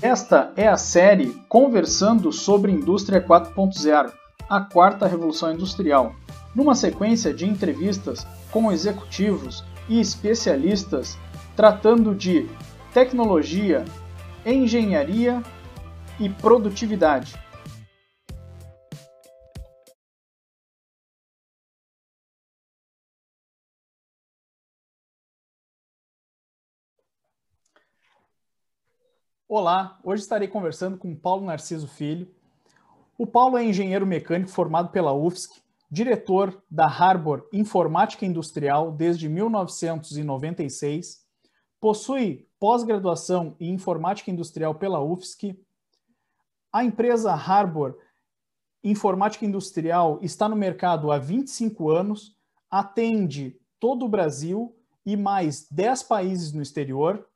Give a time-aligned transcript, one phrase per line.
[0.00, 4.12] Esta é a série Conversando sobre Indústria 4.0,
[4.48, 6.14] a quarta revolução industrial,
[6.54, 11.18] numa sequência de entrevistas com executivos e especialistas
[11.56, 12.48] tratando de
[12.94, 13.84] tecnologia,
[14.46, 15.42] engenharia
[16.20, 17.34] e produtividade.
[29.50, 32.30] Olá, hoje estarei conversando com Paulo Narciso Filho.
[33.16, 41.24] O Paulo é engenheiro mecânico formado pela UFSC, diretor da Harbor Informática Industrial desde 1996,
[41.80, 45.58] possui pós-graduação em Informática Industrial pela UFSC.
[46.70, 47.98] A empresa Harbor
[48.84, 52.36] Informática Industrial está no mercado há 25 anos,
[52.70, 54.76] atende todo o Brasil
[55.06, 57.26] e mais 10 países no exterior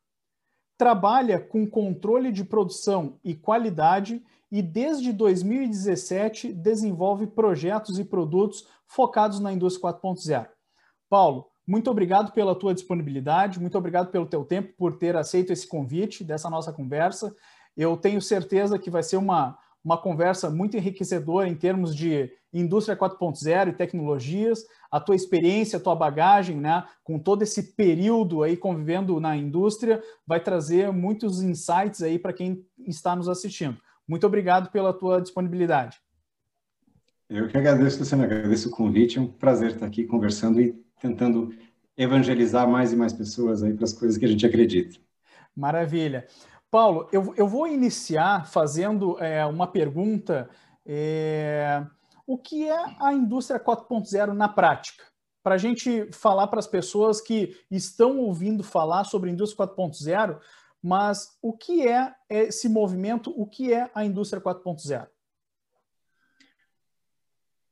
[0.83, 9.39] trabalha com controle de produção e qualidade e desde 2017 desenvolve projetos e produtos focados
[9.39, 10.49] na indústria 4.0.
[11.09, 15.69] Paulo, muito obrigado pela tua disponibilidade, muito obrigado pelo teu tempo por ter aceito esse
[15.69, 17.33] convite dessa nossa conversa.
[17.77, 22.97] Eu tenho certeza que vai ser uma, uma conversa muito enriquecedora em termos de indústria
[22.97, 28.57] 4.0 e tecnologias, a tua experiência, a tua bagagem, né, com todo esse período aí
[28.57, 33.79] convivendo na indústria, vai trazer muitos insights aí para quem está nos assistindo.
[34.07, 35.99] Muito obrigado pela tua disponibilidade.
[37.29, 41.55] Eu que agradeço, Luciano, agradeço o convite, é um prazer estar aqui conversando e tentando
[41.97, 44.99] evangelizar mais e mais pessoas aí para as coisas que a gente acredita.
[45.57, 46.27] Maravilha.
[46.73, 50.49] Paulo, eu, eu vou iniciar fazendo é, uma pergunta.
[50.87, 51.87] É,
[52.27, 55.05] o que é a indústria 4.0 na prática?
[55.43, 60.41] Para a gente falar para as pessoas que estão ouvindo falar sobre indústria 4.0,
[60.83, 65.07] mas o que é esse movimento, o que é a indústria 4.0?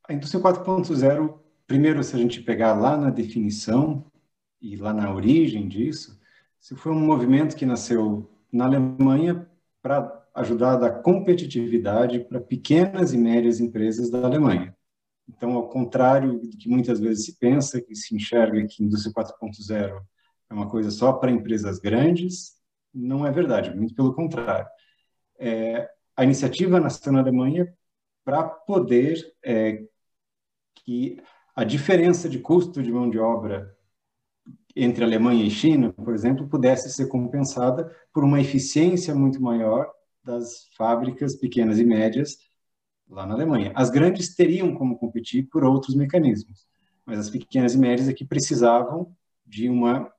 [0.07, 4.05] A indústria 4.0, primeiro, se a gente pegar lá na definição
[4.61, 6.21] e lá na origem disso,
[6.75, 9.49] foi um movimento que nasceu na Alemanha
[9.81, 14.75] para ajudar a dar competitividade para pequenas e médias empresas da Alemanha.
[15.27, 20.01] Então, ao contrário do que muitas vezes se pensa, que se enxerga que indústria 4.0
[20.49, 22.57] é uma coisa só para empresas grandes,
[22.93, 24.67] não é verdade, muito pelo contrário.
[25.39, 27.73] É, a iniciativa nasceu na Alemanha
[28.23, 29.83] para poder é,
[30.75, 31.21] que
[31.55, 33.75] a diferença de custo de mão de obra
[34.75, 39.89] entre Alemanha e China, por exemplo, pudesse ser compensada por uma eficiência muito maior
[40.23, 42.37] das fábricas pequenas e médias
[43.09, 43.71] lá na Alemanha.
[43.75, 46.65] As grandes teriam como competir por outros mecanismos,
[47.05, 49.15] mas as pequenas e médias é que precisavam
[49.45, 50.11] de uma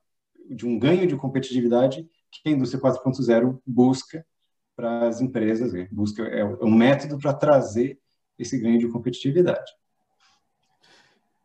[0.51, 4.27] de um ganho de competitividade que a indústria 4.0 busca
[4.75, 7.99] para as empresas, busca é um método para trazer
[8.39, 9.71] esse ganho de competitividade.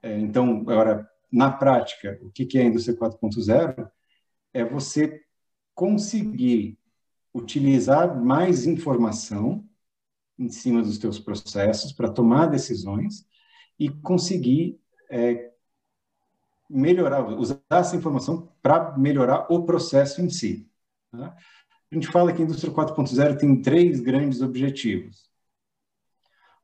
[0.02, 3.90] É, então, agora na prática, o que é a indústria 4.0?
[4.54, 5.22] É você
[5.76, 6.78] conseguir
[7.34, 9.68] utilizar mais informação
[10.40, 13.26] em cima dos teus processos para tomar decisões
[13.80, 14.80] e conseguir
[15.10, 15.52] é,
[16.70, 20.70] melhorar, usar essa informação para melhorar o processo em si.
[21.12, 21.36] Tá?
[21.92, 25.30] A gente fala que a indústria 4.0 tem três grandes objetivos.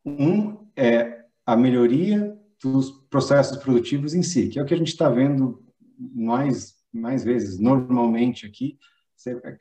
[0.05, 4.87] Um é a melhoria dos processos produtivos em si, que é o que a gente
[4.87, 5.63] está vendo
[5.99, 8.75] mais, mais vezes, normalmente aqui,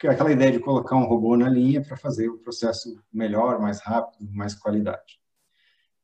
[0.09, 4.27] aquela ideia de colocar um robô na linha para fazer o processo melhor, mais rápido,
[4.33, 5.21] mais qualidade.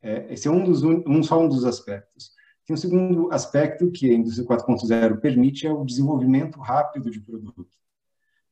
[0.03, 2.33] É, esse é um dos um, só um dos aspectos.
[2.67, 7.67] Tem um segundo aspecto que a indústria 4.0 permite é o desenvolvimento rápido de produto.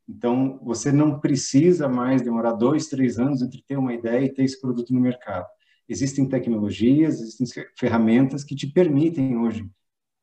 [0.08, 4.44] Então, você não precisa mais demorar dois, três anos entre ter uma ideia e ter
[4.44, 5.46] esse produto no mercado
[5.88, 9.68] existem tecnologias, existem ferramentas que te permitem hoje,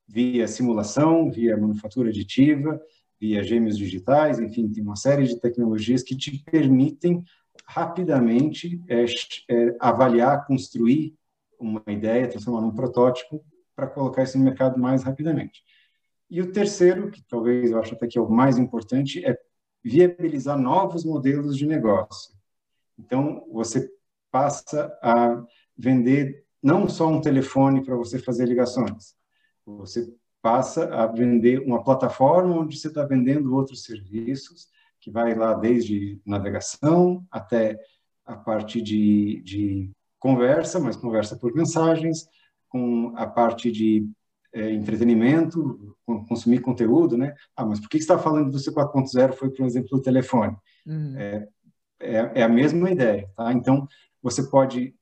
[0.08, 2.80] via simulação, via manufatura aditiva,
[3.20, 7.24] via gêmeos digitais, enfim, tem uma série de tecnologias que te permitem
[7.66, 9.06] rapidamente é,
[9.50, 11.16] é, avaliar, construir
[11.60, 13.44] uma ideia, transformar num protótipo
[13.76, 15.64] para colocar isso no mercado mais rapidamente.
[16.30, 19.38] E o terceiro, que talvez eu acho até que é o mais importante, é
[19.84, 22.36] viabilizar novos modelos de negócio.
[22.98, 23.90] Então, você
[24.32, 25.44] passa a
[25.78, 29.16] vender não só um telefone para você fazer ligações,
[29.66, 34.68] você passa a vender uma plataforma onde você está vendendo outros serviços,
[35.00, 37.78] que vai lá desde navegação até
[38.26, 42.26] a parte de, de conversa, mas conversa por mensagens,
[42.70, 44.08] com a parte de
[44.54, 45.96] é, entretenimento,
[46.28, 47.34] consumir conteúdo, né?
[47.56, 50.56] Ah, mas por que você está falando do C4.0 foi, por exemplo, o telefone?
[50.86, 51.16] Uhum.
[51.18, 51.48] É,
[52.00, 53.52] é, é a mesma ideia, tá?
[53.52, 53.88] Então,
[54.22, 54.96] você pode,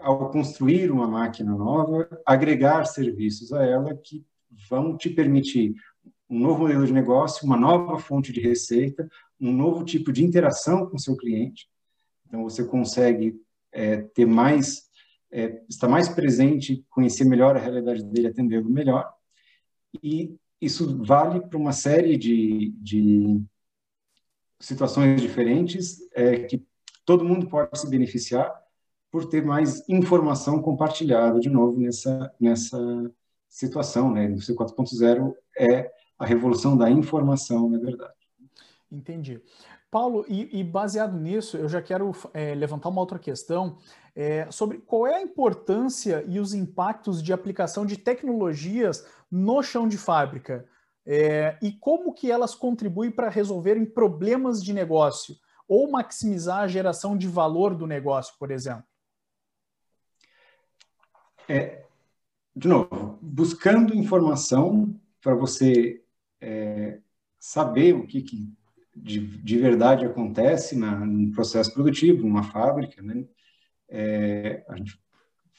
[0.00, 4.24] ao construir uma máquina nova, agregar serviços a ela que
[4.68, 5.74] vão te permitir
[6.28, 9.08] um novo modelo de negócio, uma nova fonte de receita,
[9.40, 11.68] um novo tipo de interação com seu cliente.
[12.26, 13.34] Então, você consegue
[13.72, 14.88] é, ter mais,
[15.30, 19.12] é, estar mais presente, conhecer melhor a realidade dele, atendê-lo melhor.
[20.02, 23.42] E isso vale para uma série de, de
[24.60, 26.64] situações diferentes é, que
[27.04, 28.52] todo mundo pode se beneficiar
[29.10, 32.78] por ter mais informação compartilhada, de novo, nessa, nessa
[33.48, 34.12] situação.
[34.12, 34.24] Né?
[34.26, 38.14] Indústria 4.0 é a revolução da informação, na verdade.
[38.90, 39.40] Entendi.
[39.90, 43.76] Paulo, e, e baseado nisso, eu já quero é, levantar uma outra questão
[44.14, 49.88] é, sobre qual é a importância e os impactos de aplicação de tecnologias no chão
[49.88, 50.66] de fábrica
[51.04, 55.34] é, e como que elas contribuem para resolverem problemas de negócio
[55.66, 58.84] ou maximizar a geração de valor do negócio, por exemplo?
[61.50, 61.82] É,
[62.54, 66.00] de novo, buscando informação para você
[66.40, 67.00] é,
[67.40, 68.48] saber o que, que
[68.94, 73.24] de, de, verdade acontece na, no processo produtivo, numa fábrica, né?
[73.88, 74.96] É, a gente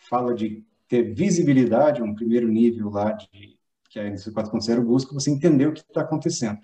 [0.09, 3.59] fala de ter visibilidade, um primeiro nível lá de
[3.89, 6.57] que a indústria 4.0 busca, você entender o que está acontecendo.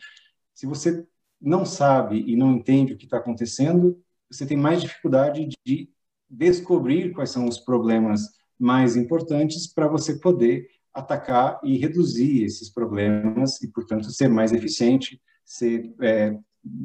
[0.54, 1.06] Se você
[1.42, 4.02] não sabe e não entende o que está acontecendo,
[4.32, 5.90] você tem mais dificuldade de
[6.30, 13.62] descobrir quais são os problemas mais importantes para você poder atacar e reduzir esses problemas
[13.62, 16.36] e, portanto, ser mais eficiente, ser, é,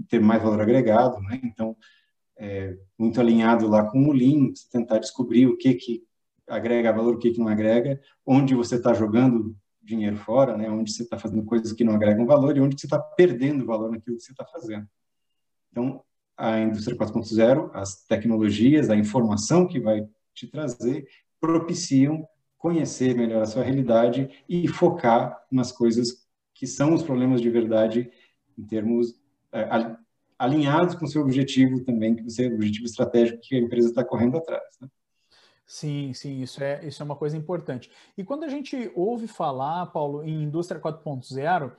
[0.08, 1.18] ter mais valor agregado.
[1.22, 1.40] Né?
[1.42, 1.76] Então,
[2.36, 6.02] é, muito alinhado lá com o Lean, tentar descobrir o que, que
[6.46, 10.70] agrega valor, o que, que não agrega, onde você está jogando dinheiro fora, né?
[10.70, 13.90] onde você está fazendo coisas que não agregam valor e onde você está perdendo valor
[13.90, 14.86] naquilo que você está fazendo.
[15.70, 16.02] Então,
[16.36, 21.06] a indústria 4.0, as tecnologias, a informação que vai te trazer,
[21.42, 22.24] propiciam
[22.56, 26.24] conhecer melhor a sua realidade e focar nas coisas
[26.54, 28.08] que são os problemas de verdade
[28.56, 29.68] em termos é,
[30.38, 34.36] alinhados com o seu objetivo também, que você, objetivo estratégico que a empresa está correndo
[34.36, 34.62] atrás.
[34.80, 34.88] Né?
[35.66, 37.90] Sim, sim, isso é, isso é uma coisa importante.
[38.16, 41.72] E quando a gente ouve falar, Paulo, em indústria 4.0,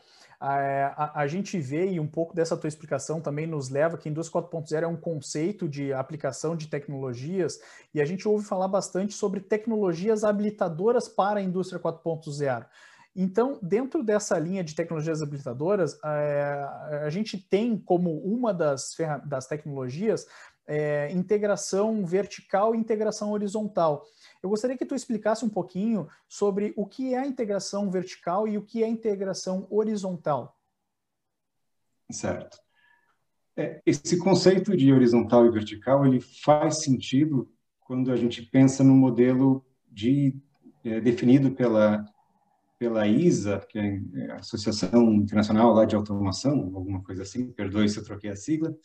[0.45, 4.41] a, a, gente vê, e um pouco dessa tua explicação também nos leva, que indústria
[4.41, 7.59] 4.0 é um conceito de aplicação de tecnologias,
[7.93, 12.65] e a gente ouve falar bastante sobre tecnologias habilitadoras para a indústria 4.0.
[13.15, 18.95] Então, dentro dessa linha de tecnologias habilitadoras, a, a gente tem como uma das,
[19.25, 20.25] das tecnologias
[20.67, 24.05] é, integração vertical e integração horizontal.
[24.43, 28.57] Eu gostaria que tu explicasse um pouquinho sobre o que é a integração vertical e
[28.57, 30.59] o que é a integração horizontal.
[32.11, 32.59] Certo.
[33.55, 37.49] É, esse conceito de horizontal e vertical ele faz sentido
[37.79, 40.35] quando a gente pensa no modelo de,
[40.83, 42.05] é, definido pela
[42.83, 47.97] pela ISA, que é a Associação Internacional lá de Automação, alguma coisa assim, perdoe se
[47.97, 48.75] eu troquei a sigla,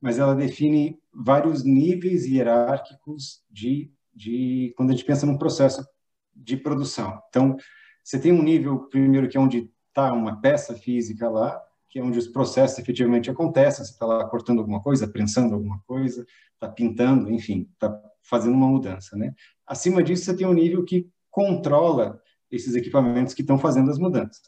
[0.00, 5.86] mas ela define vários níveis hierárquicos de, de quando a gente pensa num processo
[6.34, 7.20] de produção.
[7.28, 7.56] Então,
[8.02, 12.02] você tem um nível primeiro que é onde está uma peça física lá, que é
[12.02, 13.84] onde os processos efetivamente acontecem.
[13.84, 18.66] Você está lá cortando alguma coisa, prensando alguma coisa, está pintando, enfim, está fazendo uma
[18.66, 19.34] mudança, né?
[19.66, 24.42] Acima disso, você tem um nível que controla esses equipamentos que estão fazendo as mudanças.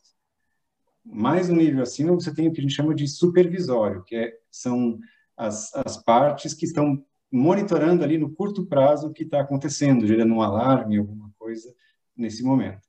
[1.05, 4.33] Mais um nível acima, você tem o que a gente chama de supervisório, que é,
[4.51, 4.99] são
[5.37, 10.35] as, as partes que estão monitorando ali no curto prazo o que está acontecendo, gerando
[10.35, 11.75] um alarme, alguma coisa
[12.17, 12.87] nesse momento.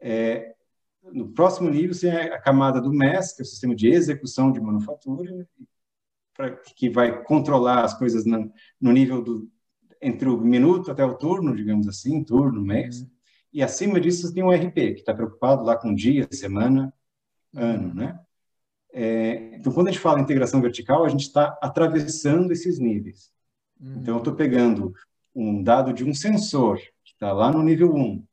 [0.00, 0.54] É,
[1.12, 4.50] no próximo nível, você tem a camada do MES, que é o sistema de execução
[4.52, 5.46] de manufatura,
[6.34, 9.50] pra, que vai controlar as coisas no, no nível do
[10.02, 13.00] entre o minuto até o turno, digamos assim, turno, mês.
[13.00, 13.10] Uhum.
[13.54, 16.92] E acima disso, você tem o RP, que está preocupado lá com dia, semana,
[17.54, 18.20] ano, né?
[18.92, 23.32] É, então, quando a gente fala integração vertical, a gente está atravessando esses níveis.
[23.84, 24.00] Uhum.
[24.00, 24.92] Então, eu estou pegando
[25.34, 28.24] um dado de um sensor, que está lá no nível 1,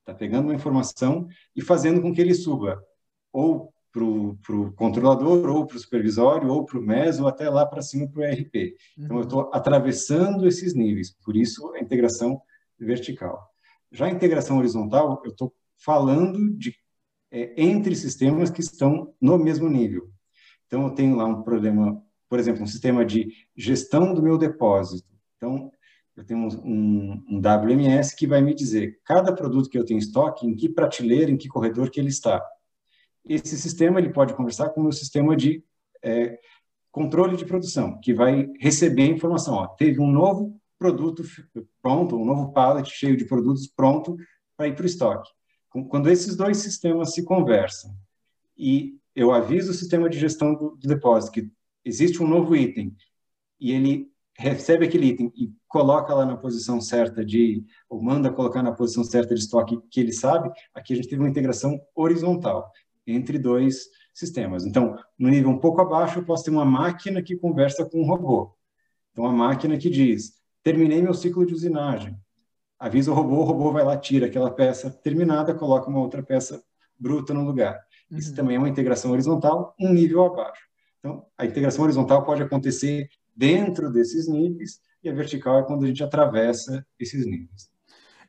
[0.00, 2.82] está pegando uma informação e fazendo com que ele suba
[3.32, 7.64] ou para o controlador, ou para o supervisório, ou para o MES, ou até lá
[7.64, 8.54] para cima para o ERP.
[8.96, 9.04] Uhum.
[9.04, 12.40] Então, eu estou atravessando esses níveis, por isso a integração
[12.78, 13.48] vertical.
[13.92, 16.74] Já a integração horizontal, eu estou falando de
[17.30, 20.10] é, entre sistemas que estão no mesmo nível.
[20.66, 25.08] Então, eu tenho lá um problema, por exemplo, um sistema de gestão do meu depósito.
[25.36, 25.70] Então,
[26.16, 30.00] eu tenho um, um, WMS que vai me dizer cada produto que eu tenho em
[30.02, 32.44] estoque, em que prateleira, em que corredor que ele está.
[33.24, 35.64] Esse sistema ele pode conversar com o meu sistema de
[36.02, 36.38] é,
[36.92, 39.54] controle de produção, que vai receber a informação.
[39.54, 41.24] Ó, teve um novo produto
[41.82, 44.16] pronto, um novo pallet cheio de produtos pronto
[44.56, 45.30] para ir para o estoque.
[45.88, 47.92] Quando esses dois sistemas se conversam
[48.56, 51.50] e eu aviso o sistema de gestão do, do depósito que
[51.84, 52.94] existe um novo item
[53.60, 58.62] e ele recebe aquele item e coloca lá na posição certa de, ou manda colocar
[58.62, 62.70] na posição certa de estoque que ele sabe, aqui a gente teve uma integração horizontal
[63.06, 64.64] entre dois sistemas.
[64.64, 68.06] Então, no nível um pouco abaixo, eu posso ter uma máquina que conversa com um
[68.06, 68.54] robô.
[69.12, 72.16] Então, a máquina que diz, terminei meu ciclo de usinagem,
[72.78, 76.62] avisa o robô, o robô vai lá, tira aquela peça terminada, coloca uma outra peça
[76.98, 77.80] bruta no lugar.
[78.10, 78.18] Uhum.
[78.18, 80.62] Isso também é uma integração horizontal, um nível abaixo.
[81.04, 85.86] Então, a integração horizontal pode acontecer dentro desses níveis e a vertical é quando a
[85.86, 87.70] gente atravessa esses níveis.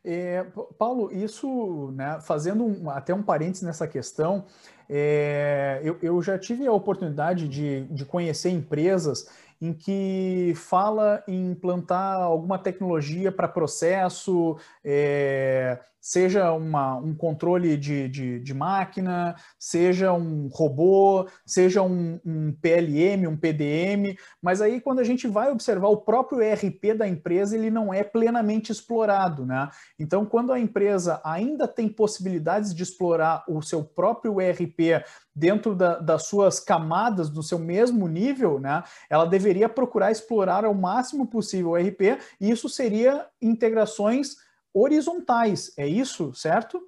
[0.04, 0.46] É,
[0.78, 4.46] Paulo, isso, né, fazendo um, até um parênteses nessa questão,
[4.90, 9.26] é, eu, eu, já tive a oportunidade de, de conhecer empresas
[9.62, 18.08] em que fala em implantar alguma tecnologia para processo, é, seja uma, um controle de,
[18.08, 25.00] de, de, máquina, seja um robô, seja um, um, PLM, um PDM, mas aí quando
[25.00, 29.68] a gente vai observar o próprio ERP da empresa, ele não é plenamente explorado, né?
[29.98, 35.04] Então, quando a empresa ainda tem possibilidades de explorar o seu próprio ERP
[35.36, 40.74] dentro da, das suas camadas, do seu mesmo nível, né, ela deveria procurar explorar ao
[40.76, 44.45] máximo possível o RP, e isso seria integrações
[44.76, 46.82] horizontais, é isso, certo?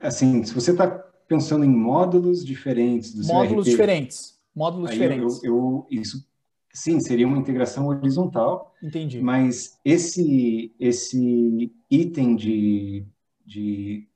[0.00, 0.88] Assim, se você está
[1.28, 5.42] pensando em módulos diferentes do módulos diferentes, módulos diferentes.
[5.44, 6.26] Eu, eu, isso,
[6.72, 8.74] sim, seria uma integração horizontal.
[8.82, 9.20] Entendi.
[9.20, 13.06] Mas esse esse item de,
[13.44, 14.08] de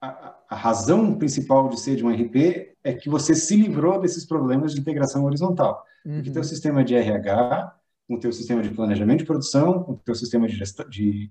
[0.00, 4.24] a, a, razão principal de ser de um RP é que você se livrou desses
[4.24, 5.84] problemas de integração horizontal.
[6.04, 6.14] Uhum.
[6.14, 7.76] Porque teu sistema de RH,
[8.06, 10.58] com o teu sistema de planejamento de produção, com o teu sistema de,
[10.88, 11.30] de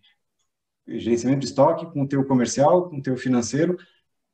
[0.87, 3.77] gerenciamento de estoque, com o teu comercial, com o teu financeiro,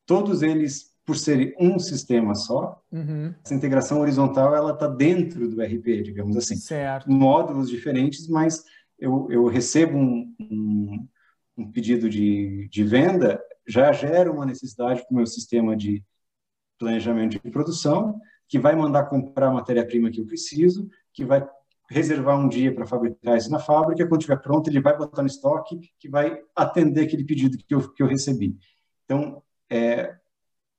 [0.05, 3.33] todos eles, por serem um sistema só, uhum.
[3.43, 6.55] essa integração horizontal ela está dentro do RP, digamos assim.
[6.55, 7.10] Certo.
[7.10, 8.63] Módulos diferentes, mas
[9.00, 11.07] eu, eu recebo um, um,
[11.57, 16.03] um pedido de, de venda, já gera uma necessidade para o meu sistema de
[16.77, 21.48] planejamento de produção, que vai mandar comprar a matéria-prima que eu preciso, que vai
[21.91, 25.27] reservar um dia para fabricar isso na fábrica, quando estiver pronto, ele vai botar no
[25.27, 28.57] estoque, que vai atender aquele pedido que eu, que eu recebi.
[29.03, 30.15] Então, é,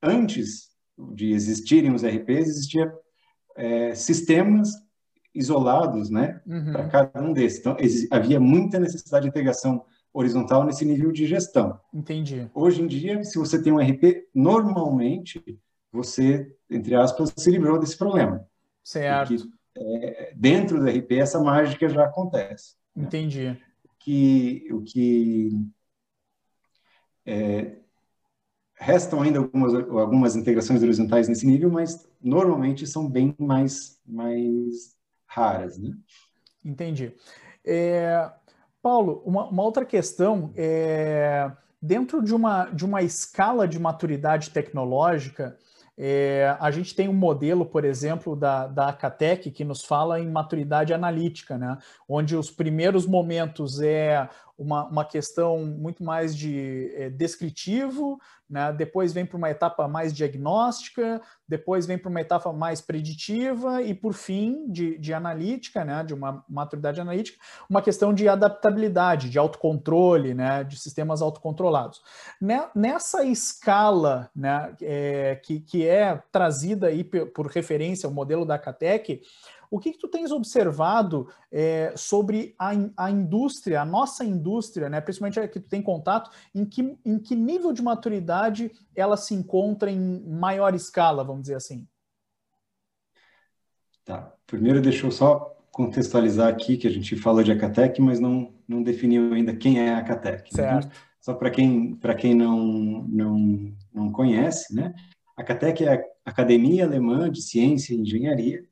[0.03, 0.71] antes
[1.15, 2.91] de existirem os RPs, existiam
[3.55, 4.71] é, sistemas
[5.35, 6.73] isolados né, uhum.
[6.73, 7.61] para cada um desses.
[7.61, 7.77] Então,
[8.11, 11.79] havia muita necessidade de integração horizontal nesse nível de gestão.
[11.93, 12.51] Entendi.
[12.55, 15.43] Hoje em dia, se você tem um RP, normalmente
[15.93, 18.47] você, entre aspas, se livrou desse problema.
[18.83, 19.29] Certo.
[19.29, 22.75] Porque, é, dentro do RP, essa mágica já acontece.
[22.95, 23.05] Né?
[23.05, 23.45] Entendi.
[23.45, 23.61] Né?
[23.99, 25.51] Que, o que
[27.25, 27.77] é,
[28.75, 35.79] restam ainda algumas, algumas integrações horizontais nesse nível, mas normalmente são bem mais, mais raras.
[35.79, 35.95] Né?
[36.65, 37.15] Entendi.
[37.65, 38.31] É,
[38.83, 41.51] Paulo, uma, uma outra questão é
[41.81, 45.59] dentro de uma, de uma escala de maturidade tecnológica,
[46.05, 50.29] é, a gente tem um modelo, por exemplo, da, da Acatec, que nos fala em
[50.29, 51.79] maturidade analítica, né?
[52.09, 54.29] onde os primeiros momentos é
[54.63, 58.73] uma, uma questão muito mais de é, descritivo, né?
[58.73, 63.95] depois vem para uma etapa mais diagnóstica, depois vem para uma etapa mais preditiva e,
[63.95, 66.05] por fim, de, de analítica, né?
[66.05, 67.39] de uma maturidade analítica,
[67.69, 70.63] uma questão de adaptabilidade, de autocontrole, né?
[70.63, 72.01] de sistemas autocontrolados.
[72.75, 74.75] Nessa escala né?
[74.81, 79.23] É, que, que é trazida aí por referência ao modelo da Catec,
[79.73, 85.01] o que, que tu tens observado é, sobre a, a indústria, a nossa indústria, né,
[85.01, 89.33] principalmente a que tu tem contato, em que, em que nível de maturidade ela se
[89.33, 91.89] encontra em maior escala, vamos dizer assim?
[94.05, 94.35] Tá.
[94.47, 98.83] Primeiro, deixa eu só contextualizar aqui que a gente falou de Acatec, mas não, não
[98.83, 100.51] definiu ainda quem é a Acatec.
[100.53, 100.87] Então, certo.
[100.89, 104.93] Então, só para quem, quem não, não, não conhece, né?
[105.35, 108.67] A Acatec é a Academia Alemã de Ciência e Engenharia,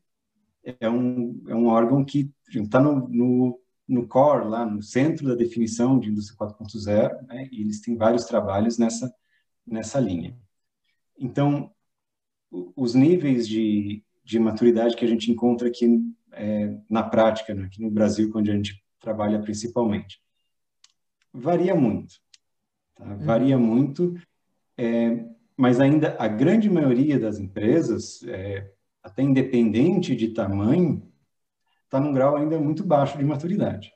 [0.64, 5.34] é um, é um órgão que está no, no, no, core, lá no centro da
[5.34, 9.12] definição de indústria 4.0, né, e eles têm vários trabalhos nessa,
[9.66, 10.36] nessa linha.
[11.18, 11.72] Então,
[12.50, 15.86] os níveis de, de maturidade que a gente encontra aqui
[16.32, 20.20] é, na prática, né, aqui no Brasil, onde a gente trabalha principalmente,
[21.32, 22.14] varia muito.
[22.94, 23.04] Tá?
[23.04, 23.18] Uhum.
[23.18, 24.14] Varia muito,
[24.76, 25.24] é,
[25.56, 31.10] mas ainda a grande maioria das empresas, é, até independente de tamanho,
[31.84, 33.92] está num grau ainda muito baixo de maturidade.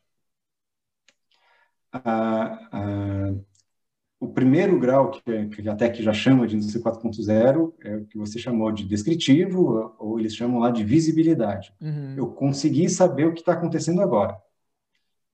[4.18, 8.18] o primeiro grau, que, que até que já chama de indústria 4.0, é o que
[8.18, 11.73] você chamou de descritivo, ou eles chamam lá de visibilidade.
[11.80, 12.14] Uhum.
[12.16, 14.37] Eu consegui saber o que está acontecendo agora.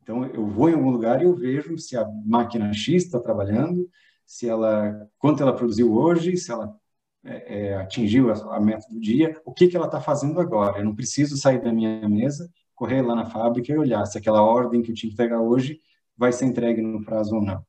[0.02, 3.88] Então, eu vou em algum lugar e eu vejo se a máquina X está trabalhando,
[4.26, 6.76] se ela, quanto ela produziu hoje, se ela
[7.24, 10.78] é, é, atingiu a, a, meta do dia, o que, que ela está fazendo agora.
[10.78, 14.42] Eu não preciso sair da minha mesa, correr lá na fábrica e olhar se aquela
[14.42, 15.80] ordem que eu tinha que pegar hoje
[16.16, 17.64] vai ser entregue no prazo ou não.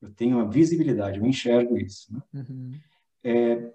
[0.00, 2.12] Eu tenho uma visibilidade, eu enxergo isso.
[2.12, 2.20] Né?
[2.34, 2.72] Uhum.
[3.24, 3.72] É,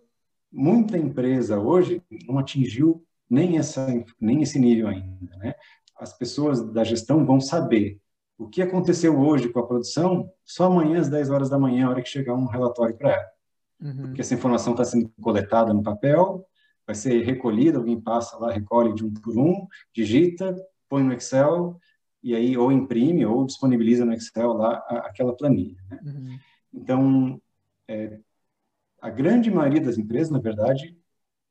[0.52, 3.88] muita empresa hoje não atingiu nem, essa,
[4.20, 5.38] nem esse nível ainda.
[5.38, 5.56] Né?
[5.98, 8.00] As pessoas da gestão vão saber
[8.38, 11.90] o que aconteceu hoje com a produção só amanhã às 10 horas da manhã, a
[11.92, 13.31] hora que chegar um relatório para ela.
[13.82, 14.04] Uhum.
[14.04, 16.46] Porque essa informação está sendo coletada no papel,
[16.86, 20.56] vai ser recolhida, alguém passa lá, recolhe de um por um, digita,
[20.88, 21.80] põe no Excel,
[22.24, 25.82] e aí ou imprime ou disponibiliza no Excel lá a, aquela planilha.
[25.90, 26.00] Né?
[26.04, 26.40] Uhum.
[26.74, 27.42] Então,
[27.88, 28.20] é,
[29.02, 30.96] a grande maioria das empresas, na verdade,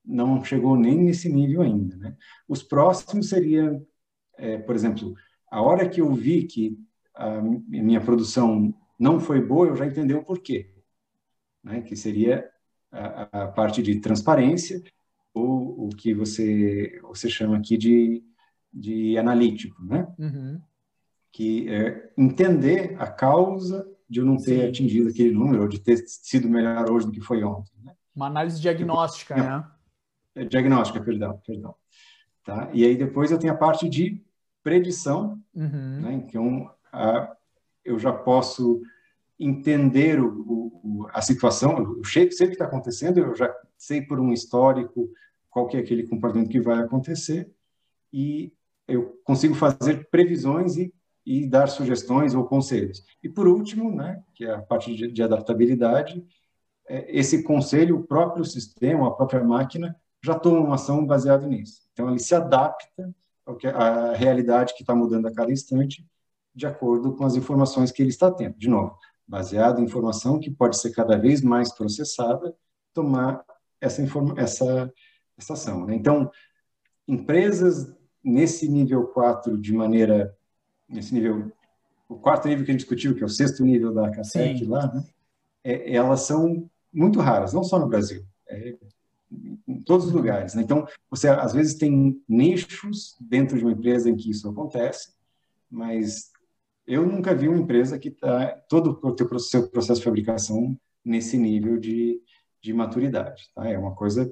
[0.05, 1.97] não chegou nem nesse nível ainda.
[1.97, 2.17] Né?
[2.49, 3.83] Os próximos seria,
[4.39, 5.15] é, por exemplo,
[5.51, 6.79] a hora que eu vi que
[7.15, 10.71] a minha produção não foi boa, eu já entendi o porquê
[11.63, 12.49] né, que seria
[12.91, 14.83] a, a, parte de transparência,
[15.33, 18.23] ou o que você, você chama aqui de,
[18.73, 20.13] de analítico, né?
[20.19, 20.61] Uhum.
[21.33, 24.69] que é entender a causa de eu não ter Sim.
[24.69, 27.73] atingido aquele número, ou de ter sido melhor hoje do que foi ontem.
[27.85, 27.95] Né?
[28.15, 29.71] Uma análise diagnóstica, eu, né?
[30.35, 31.75] É, diagnóstica, perdão, perdão.
[32.45, 32.69] Tá?
[32.73, 34.21] E aí depois eu tenho a parte de
[34.63, 36.01] predição, uhum.
[36.01, 36.13] né?
[36.15, 37.37] então a,
[37.85, 38.83] eu já posso
[39.41, 40.29] entender o,
[40.85, 44.33] o, a situação, o sei, sei o que está acontecendo, eu já sei por um
[44.33, 45.11] histórico
[45.49, 47.51] qual que é aquele comportamento que vai acontecer
[48.13, 48.53] e
[48.87, 50.93] eu consigo fazer previsões e,
[51.25, 53.03] e dar sugestões ou conselhos.
[53.23, 56.25] E por último, né, que é a parte de, de adaptabilidade,
[56.87, 61.83] é, esse conselho, o próprio sistema, a própria máquina já toma uma ação baseada nisso.
[61.93, 63.15] Então ele se adapta
[63.47, 66.07] ao que, à realidade que está mudando a cada instante
[66.55, 68.59] de acordo com as informações que ele está tendo.
[68.59, 68.99] De novo,
[69.31, 72.53] baseado em informação que pode ser cada vez mais processada,
[72.93, 73.45] tomar
[73.81, 74.03] essa,
[74.37, 74.93] essa,
[75.39, 75.87] essa ação.
[75.87, 75.95] Né?
[75.95, 76.29] Então,
[77.07, 80.37] empresas nesse nível 4, de maneira,
[80.89, 81.53] nesse nível,
[82.09, 84.93] o quarto nível que a gente discutiu, que é o sexto nível da CACEC lá,
[84.93, 85.05] né?
[85.63, 88.75] é, elas são muito raras, não só no Brasil, é,
[89.69, 90.55] em todos os lugares.
[90.57, 90.63] Né?
[90.63, 95.13] Então, você às vezes tem nichos dentro de uma empresa em que isso acontece,
[95.71, 96.30] mas
[96.91, 101.79] eu nunca vi uma empresa que está todo o seu processo de fabricação nesse nível
[101.79, 102.21] de,
[102.61, 103.45] de maturidade.
[103.55, 103.69] Tá?
[103.69, 104.31] É uma coisa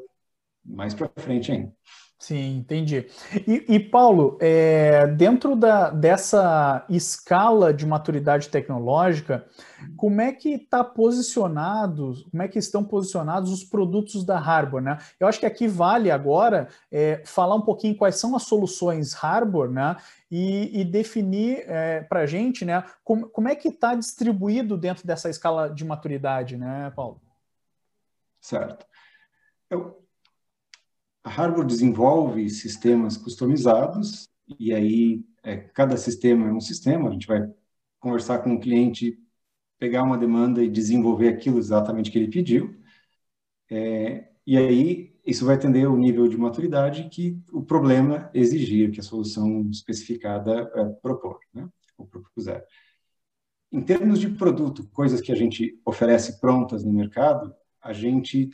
[0.69, 1.73] mais para frente ainda.
[2.19, 3.07] Sim, entendi.
[3.47, 9.47] E, e Paulo, é, dentro da, dessa escala de maturidade tecnológica,
[9.97, 14.99] como é que está posicionado, como é que estão posicionados os produtos da Harbor, né?
[15.21, 19.71] Eu acho que aqui vale agora é, falar um pouquinho quais são as soluções Harbor,
[19.71, 19.97] né?
[20.29, 22.83] E, e definir é, para a gente, né?
[23.05, 27.23] Como, como é que está distribuído dentro dessa escala de maturidade, né, Paulo?
[28.41, 28.85] Certo.
[29.71, 30.08] Eu,
[31.25, 34.29] a Harvard desenvolve sistemas customizados
[34.59, 37.09] e aí é, cada sistema é um sistema.
[37.09, 37.47] A gente vai
[38.01, 39.19] conversar com o cliente,
[39.79, 42.75] pegar uma demanda e desenvolver aquilo exatamente que ele pediu.
[43.71, 49.01] É, e aí isso vai atender o nível de maturidade que o problema exigir, que
[49.01, 51.69] a solução especificada é, propor, né?
[51.99, 52.65] ou propuser.
[53.71, 58.49] Em termos de produto, coisas que a gente oferece prontas no mercado, a gente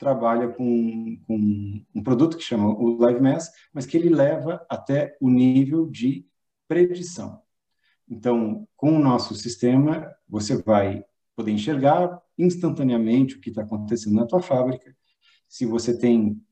[0.00, 5.14] trabalha com, com um produto que chama o Live Mass, mas que ele leva até
[5.20, 6.26] o nível de
[6.66, 7.42] predição.
[8.08, 11.04] Então, com o nosso sistema, você vai
[11.36, 14.96] poder enxergar instantaneamente o que está acontecendo na tua fábrica.
[15.46, 16.42] Se você tem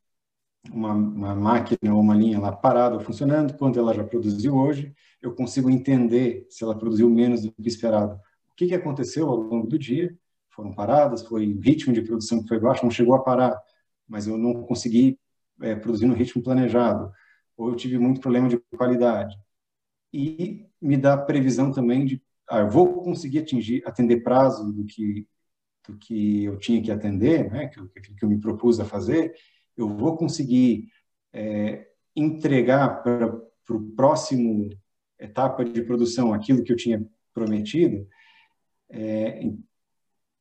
[0.70, 5.34] uma, uma, máquina ou uma linha lá parada funcionando, quando ela já produziu hoje, eu
[5.34, 8.14] consigo entender se ela produziu menos do que esperado.
[8.52, 10.14] O que, que aconteceu ao longo do dia
[10.59, 13.57] foram paradas, foi o ritmo de produção que foi baixo, não chegou a parar,
[14.09, 15.16] mas eu não consegui
[15.62, 17.12] é, produzir no ritmo planejado,
[17.57, 19.38] ou eu tive muito problema de qualidade.
[20.12, 25.29] E me dá previsão também de, ah, eu vou conseguir atingir, atender prazo do que,
[25.87, 27.81] do que eu tinha que atender, né, que,
[28.14, 29.33] que eu me propus a fazer,
[29.77, 30.88] eu vou conseguir
[31.33, 34.71] é, entregar para o próximo
[35.21, 38.09] etapa de produção aquilo que eu tinha prometido,
[38.90, 39.40] é,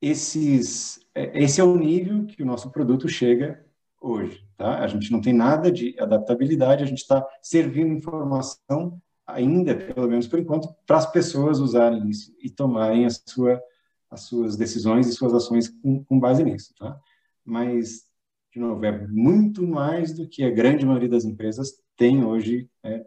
[0.01, 3.65] esses, é, esse é o nível que o nosso produto chega
[4.01, 4.45] hoje.
[4.57, 4.79] Tá?
[4.79, 10.27] A gente não tem nada de adaptabilidade, a gente está servindo informação ainda, pelo menos
[10.27, 13.61] por enquanto, para as pessoas usarem isso e tomarem a sua,
[14.09, 16.73] as suas decisões e suas ações com, com base nisso.
[16.77, 16.97] Tá?
[17.43, 18.05] Mas,
[18.53, 23.05] de novo, é muito mais do que a grande maioria das empresas tem hoje é,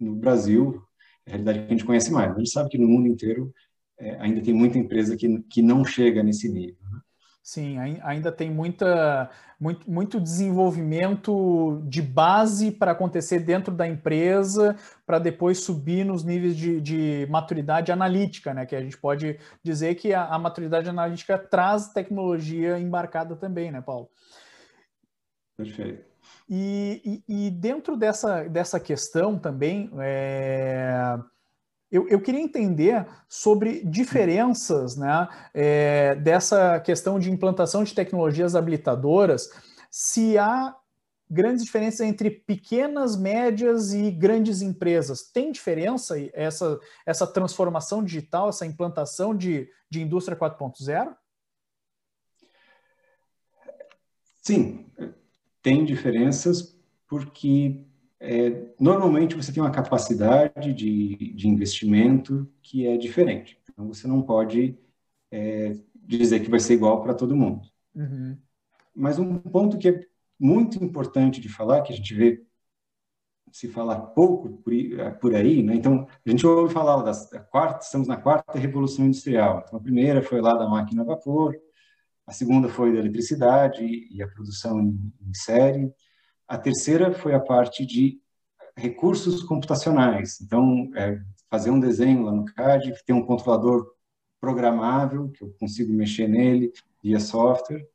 [0.00, 0.82] no Brasil,
[1.26, 2.32] é a realidade que a gente conhece mais.
[2.32, 3.52] A gente sabe que no mundo inteiro
[3.98, 6.76] é, ainda tem muita empresa que, que não chega nesse nível.
[6.90, 7.00] Né?
[7.42, 9.30] Sim, ainda tem muita,
[9.60, 16.56] muito, muito desenvolvimento de base para acontecer dentro da empresa, para depois subir nos níveis
[16.56, 18.64] de, de, maturidade analítica, né?
[18.64, 23.82] Que a gente pode dizer que a, a maturidade analítica traz tecnologia embarcada também, né,
[23.82, 24.08] Paulo?
[25.54, 26.02] Perfeito.
[26.48, 31.18] E, e, e dentro dessa, dessa questão também, é
[31.94, 39.48] eu, eu queria entender sobre diferenças né, é, dessa questão de implantação de tecnologias habilitadoras,
[39.88, 40.74] se há
[41.30, 45.22] grandes diferenças entre pequenas, médias e grandes empresas.
[45.22, 51.14] Tem diferença essa, essa transformação digital, essa implantação de, de indústria 4.0?
[54.42, 54.84] Sim,
[55.62, 56.76] tem diferenças
[57.06, 57.86] porque
[58.24, 63.58] é, normalmente você tem uma capacidade de, de investimento que é diferente.
[63.70, 64.78] Então, você não pode
[65.30, 67.62] é, dizer que vai ser igual para todo mundo.
[67.94, 68.38] Uhum.
[68.94, 70.00] Mas um ponto que é
[70.40, 72.42] muito importante de falar, que a gente vê
[73.52, 74.72] se falar pouco por,
[75.20, 75.74] por aí, né?
[75.74, 79.62] Então, a gente ouve falar da quarta, estamos na quarta revolução industrial.
[79.64, 81.54] Então, a primeira foi lá da máquina a vapor,
[82.26, 85.92] a segunda foi da eletricidade e a produção em, em série,
[86.46, 88.20] a terceira foi a parte de
[88.76, 90.40] recursos computacionais.
[90.40, 93.86] Então, é, fazer um desenho lá no CAD, ter um controlador
[94.40, 97.86] programável, que eu consigo mexer nele via software.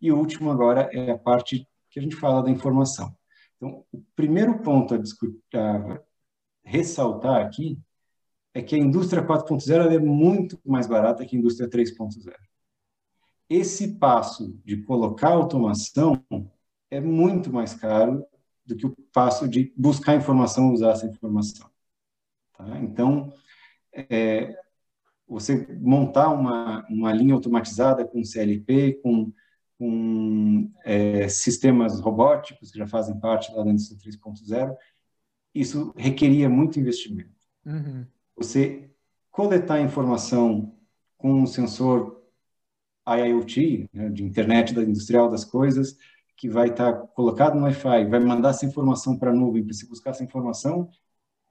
[0.00, 3.16] E o último agora é a parte que a gente fala da informação.
[3.56, 4.98] Então, o primeiro ponto a,
[5.58, 6.00] a
[6.62, 7.78] ressaltar aqui
[8.54, 12.32] é que a indústria 4.0 é muito mais barata que a indústria 3.0.
[13.48, 16.22] Esse passo de colocar automação
[16.90, 18.24] é muito mais caro
[18.64, 21.68] do que o passo de buscar informação, usar essa informação.
[22.56, 22.78] Tá?
[22.80, 23.32] Então,
[23.92, 24.54] é,
[25.26, 29.32] você montar uma, uma linha automatizada com CLP, com,
[29.78, 34.76] com é, sistemas robóticos que já fazem parte da indústria 3.0,
[35.54, 37.30] isso requeria muito investimento.
[37.64, 38.06] Uhum.
[38.36, 38.90] Você
[39.30, 40.74] coletar informação
[41.16, 42.22] com um sensor
[43.06, 45.96] IoT, né, de internet da industrial das coisas,
[46.38, 49.74] que vai estar tá colocado no Wi-Fi, vai mandar essa informação para a nuvem para
[49.74, 50.88] você buscar essa informação,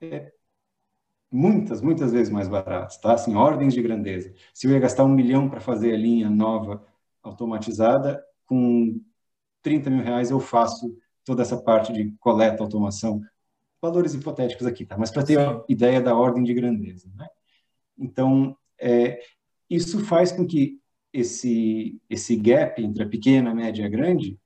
[0.00, 0.32] é
[1.30, 3.12] muitas, muitas vezes mais barato, tá?
[3.12, 4.32] Assim, ordens de grandeza.
[4.54, 6.82] Se eu ia gastar um milhão para fazer a linha nova
[7.22, 8.98] automatizada, com
[9.62, 13.20] 30 mil reais eu faço toda essa parte de coleta, automação,
[13.82, 14.96] valores hipotéticos aqui, tá?
[14.96, 17.28] Mas para ter a ideia da ordem de grandeza, né?
[17.98, 19.20] Então, é,
[19.68, 20.80] isso faz com que
[21.12, 24.38] esse, esse gap entre a pequena, a média e a grande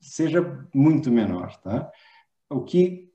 [0.00, 1.90] seja muito menor, tá?
[2.48, 3.10] O que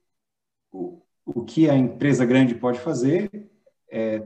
[0.71, 3.49] o, o que a empresa grande pode fazer
[3.91, 4.25] é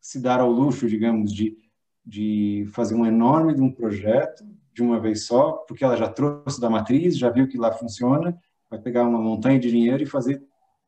[0.00, 1.56] se dar ao luxo, digamos, de,
[2.04, 6.60] de fazer um enorme de um projeto de uma vez só, porque ela já trouxe
[6.60, 10.42] da matriz, já viu que lá funciona, vai pegar uma montanha de dinheiro e fazer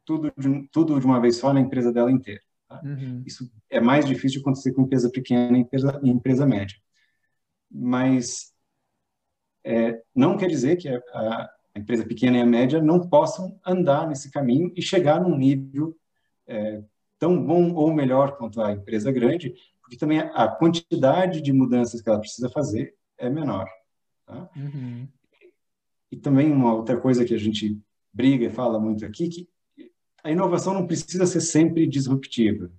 [0.05, 2.41] tudo de, tudo de uma vez só na empresa dela inteira.
[2.69, 2.81] Tá?
[2.85, 3.23] Uhum.
[3.27, 6.77] Isso é mais difícil de acontecer com empresa pequena e empresa, empresa média.
[7.71, 8.53] Mas
[9.65, 14.09] é, não quer dizer que a, a, empresa pequena e a média não possam andar
[14.09, 15.97] nesse caminho e chegar num nível
[16.47, 16.83] é,
[17.19, 22.09] tão bom ou melhor quanto a empresa grande, porque também a, quantidade de mudanças que
[22.09, 23.69] ela precisa fazer é menor.
[24.27, 24.49] Tá?
[24.57, 25.09] Uhum.
[26.11, 27.79] E também uma outra coisa que a gente
[28.13, 29.49] briga e fala muito aqui, que
[30.23, 32.71] a inovação não precisa ser sempre disruptiva.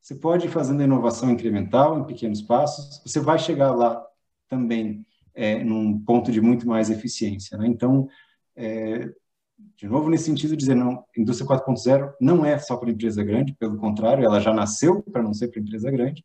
[0.00, 4.04] Você pode ir fazendo a inovação incremental, em pequenos passos, você vai chegar lá
[4.48, 5.04] também
[5.38, 7.56] é, num ponto de muito mais eficiência.
[7.56, 7.68] Né?
[7.68, 8.08] Então,
[8.56, 9.08] é,
[9.76, 13.78] de novo, nesse sentido, dizer, não, indústria 4.0 não é só para empresa grande, pelo
[13.78, 16.24] contrário, ela já nasceu para não ser para empresa grande.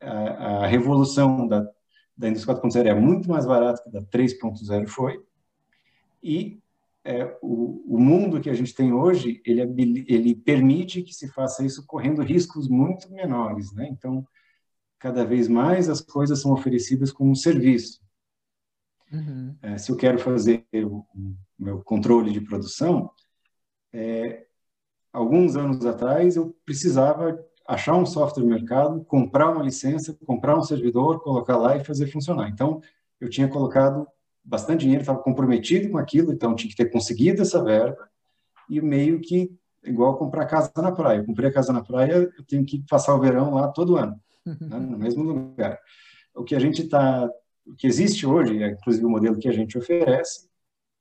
[0.00, 1.68] A, a revolução da,
[2.16, 5.20] da indústria 4.0 é muito mais barata que da 3.0 foi.
[6.22, 6.58] E
[7.04, 11.66] é, o, o, mundo que a gente tem hoje, ele, ele permite que se faça
[11.66, 13.74] isso correndo riscos muito menores.
[13.74, 13.88] Né?
[13.90, 14.26] Então,
[14.98, 18.07] cada vez mais as coisas são oferecidas como um serviço.
[19.12, 19.56] Uhum.
[19.62, 23.10] É, se eu quero fazer o, o, meu controle de produção,
[23.92, 24.46] é,
[25.12, 30.62] alguns anos atrás eu precisava achar um software no mercado, comprar uma licença, comprar um
[30.62, 32.48] servidor, colocar lá e fazer funcionar.
[32.48, 32.80] Então,
[33.20, 34.06] eu tinha colocado
[34.42, 38.08] bastante dinheiro, estava comprometido com aquilo, então tinha que ter conseguido essa verba,
[38.70, 39.50] e meio que,
[39.84, 41.18] igual comprar casa na praia.
[41.18, 44.18] Eu comprei a casa na praia, eu tenho que passar o verão lá todo ano,
[44.44, 45.78] né, no mesmo lugar.
[46.34, 47.28] O que a gente está,
[47.68, 50.48] o que existe hoje, é, inclusive o modelo que a gente oferece,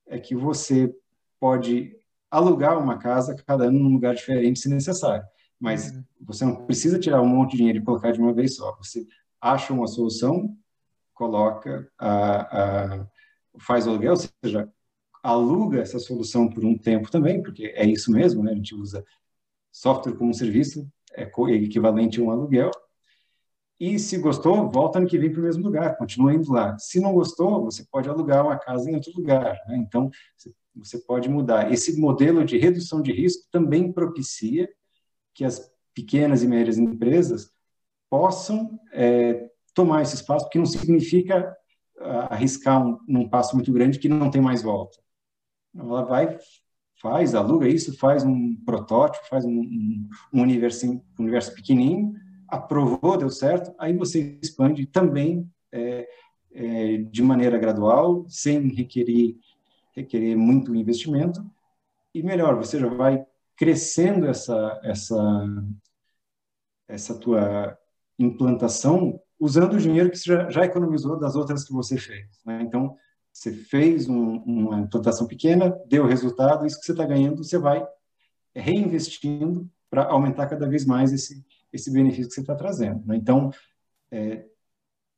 [0.06, 0.93] é que você
[1.39, 1.95] pode
[2.30, 5.25] alugar uma casa cada ano num lugar diferente, se necessário.
[5.60, 6.03] Mas uhum.
[6.21, 8.75] você não precisa tirar um monte de dinheiro e colocar de uma vez só.
[8.77, 9.08] Você
[9.41, 10.56] acha uma solução,
[11.13, 13.08] coloca, a, a,
[13.60, 14.71] faz o aluguel, ou seja,
[15.23, 18.51] aluga essa solução por um tempo também, porque é isso mesmo, né?
[18.51, 19.03] A gente usa
[19.71, 22.71] software como serviço, é equivalente a um aluguel.
[23.80, 26.78] E se gostou, volta ano que vem para o mesmo lugar, continua indo lá.
[26.80, 29.56] Se não gostou, você pode alugar uma casa em outro lugar.
[29.68, 29.78] Né?
[29.78, 30.10] Então,
[30.76, 31.72] você pode mudar.
[31.72, 34.68] Esse modelo de redução de risco também propicia
[35.34, 37.52] que as pequenas e médias empresas
[38.10, 41.56] possam é, tomar esse espaço, porque não significa
[41.98, 44.98] uh, arriscar um, num passo muito grande que não tem mais volta.
[45.76, 46.38] Ela vai,
[47.00, 49.62] faz, aluga isso, faz um protótipo, faz um,
[50.34, 52.13] um universo, um universo pequenininho,
[52.48, 56.08] aprovou, deu certo, aí você expande também é,
[56.54, 59.36] é, de maneira gradual, sem requerer,
[59.96, 61.46] requerer muito investimento,
[62.14, 65.46] e melhor, você já vai crescendo essa, essa,
[66.88, 67.78] essa tua
[68.18, 72.40] implantação usando o dinheiro que você já, já economizou das outras que você fez.
[72.46, 72.62] Né?
[72.64, 72.96] Então,
[73.32, 77.86] você fez um, uma implantação pequena, deu resultado, isso que você está ganhando, você vai
[78.56, 83.06] reinvestindo para aumentar cada vez mais esse, esse benefício que você está trazendo.
[83.06, 83.15] Né?
[83.15, 83.51] Então,
[84.12, 84.45] é,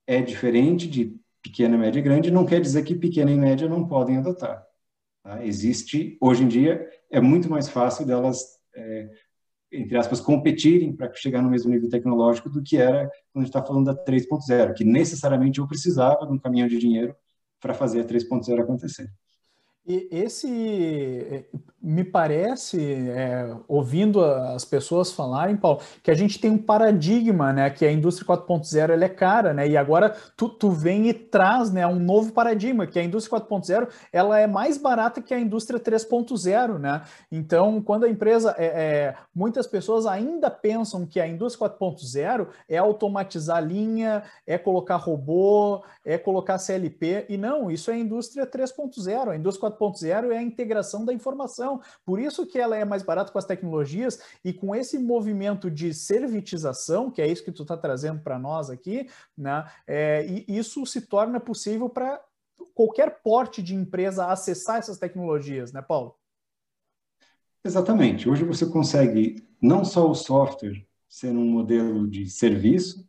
[0.08, 3.88] é diferente de pequena, média e grande, não quer dizer que pequena e média não
[3.88, 4.66] podem adotar.
[5.24, 5.46] Tá?
[5.46, 9.10] Existe, hoje em dia, é muito mais fácil delas é,
[9.72, 13.50] entre aspas, competirem para chegar no mesmo nível tecnológico do que era quando a gente
[13.50, 17.16] está falando da 3.0, que necessariamente eu precisava de um caminhão de dinheiro
[17.60, 19.12] para fazer a 3.0 acontecer.
[19.86, 21.46] E esse
[21.82, 27.70] me parece, é, ouvindo as pessoas falarem, Paulo, que a gente tem um paradigma, né?
[27.70, 29.68] Que a indústria 4.0 ela é cara, né?
[29.68, 33.88] E agora tu, tu vem e traz né, um novo paradigma, que a indústria 4.0
[34.12, 37.02] ela é mais barata que a indústria 3.0, né?
[37.32, 38.54] Então, quando a empresa.
[38.58, 44.98] É, é, muitas pessoas ainda pensam que a indústria 4.0 é automatizar linha, é colocar
[44.98, 49.30] robô, é colocar CLP, e não, isso é a indústria 3.0.
[49.30, 51.69] A indústria 4.0 é a integração da informação.
[52.06, 55.94] Por isso que ela é mais barata com as tecnologias e com esse movimento de
[55.94, 59.70] servitização, que é isso que tu está trazendo para nós aqui, né?
[59.86, 62.20] É, e isso se torna possível para
[62.74, 66.16] qualquer porte de empresa acessar essas tecnologias, né, Paulo?
[67.64, 68.30] Exatamente.
[68.30, 73.08] Hoje você consegue não só o software ser um modelo de serviço,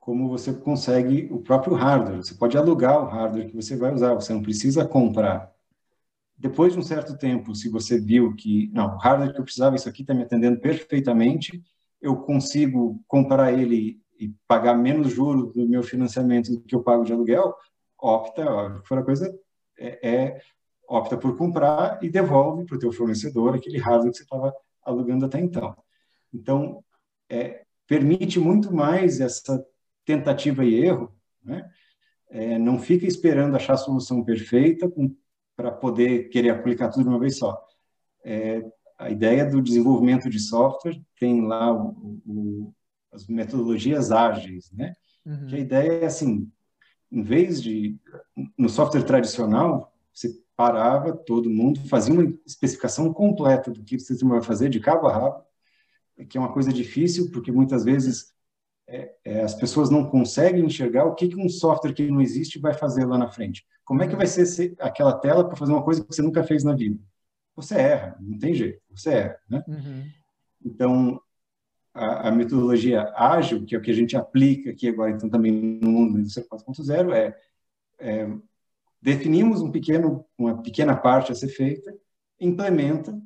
[0.00, 2.16] como você consegue o próprio hardware.
[2.16, 5.54] Você pode alugar o hardware que você vai usar, você não precisa comprar
[6.38, 9.74] depois de um certo tempo, se você viu que, não, o hardware que eu precisava,
[9.74, 11.60] isso aqui está me atendendo perfeitamente,
[12.00, 17.04] eu consigo comprar ele e pagar menos juros do meu financiamento do que eu pago
[17.04, 17.54] de aluguel,
[17.98, 19.36] opta, ó, for a coisa,
[19.76, 20.40] é, é,
[20.88, 25.26] opta por comprar e devolve para o teu fornecedor aquele hardware que você estava alugando
[25.26, 25.76] até então.
[26.32, 26.84] Então,
[27.28, 29.64] é, permite muito mais essa
[30.04, 31.68] tentativa e erro, né?
[32.30, 35.14] É, não fica esperando achar a solução perfeita com
[35.58, 37.60] para poder querer aplicar tudo de uma vez só.
[38.24, 38.64] É,
[38.96, 42.74] a ideia do desenvolvimento de software tem lá o, o,
[43.10, 44.94] as metodologias ágeis, né?
[45.26, 45.48] Uhum.
[45.48, 46.48] Que a ideia é assim,
[47.10, 47.98] em vez de
[48.56, 54.36] no software tradicional você parava todo mundo, fazia uma especificação completa do que o sistema
[54.36, 55.44] vai fazer de cabo a rabo,
[56.28, 58.32] que é uma coisa difícil porque muitas vezes
[58.86, 62.60] é, é, as pessoas não conseguem enxergar o que, que um software que não existe
[62.60, 63.66] vai fazer lá na frente.
[63.88, 66.62] Como é que vai ser aquela tela para fazer uma coisa que você nunca fez
[66.62, 67.00] na vida?
[67.56, 69.38] Você erra, não tem jeito, você erra.
[69.48, 69.64] Né?
[69.66, 70.04] Uhum.
[70.62, 71.22] Então,
[71.94, 75.50] a, a, metodologia ágil, que é o que a gente aplica aqui agora, então também
[75.50, 77.34] no mundo da indústria 4.0, é,
[77.98, 78.28] é
[79.00, 81.96] definimos um pequeno, uma pequena parte a ser feita,
[82.38, 83.18] implementa,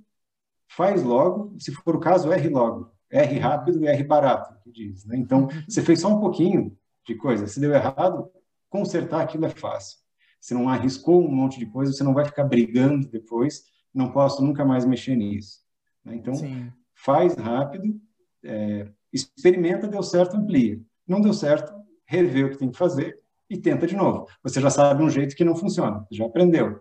[0.69, 2.93] faz logo, se for o caso, erre logo.
[3.11, 5.05] R rápido e R barato, que diz.
[5.07, 5.17] Né?
[5.17, 8.31] Então, você fez só um pouquinho de coisa, se deu errado,
[8.71, 10.02] consertar aquilo é fácil.
[10.43, 13.63] Você não arriscou um monte de coisa, você não vai ficar brigando depois,
[13.95, 15.61] não posso nunca mais mexer nisso.
[16.05, 16.17] Né?
[16.17, 16.73] Então, Sim.
[16.97, 17.95] faz rápido,
[18.43, 20.81] é, experimenta, deu certo, amplia.
[21.07, 21.73] Não deu certo,
[22.05, 24.27] revê o que tem que fazer e tenta de novo.
[24.43, 26.81] Você já sabe um jeito que não funciona, já aprendeu.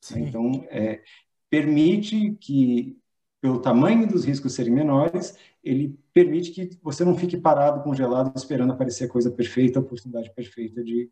[0.00, 0.24] Sim.
[0.24, 1.00] Então, é,
[1.48, 2.98] permite que
[3.40, 8.72] pelo tamanho dos riscos serem menores, ele permite que você não fique parado, congelado, esperando
[8.72, 11.08] aparecer a coisa perfeita, a oportunidade perfeita de,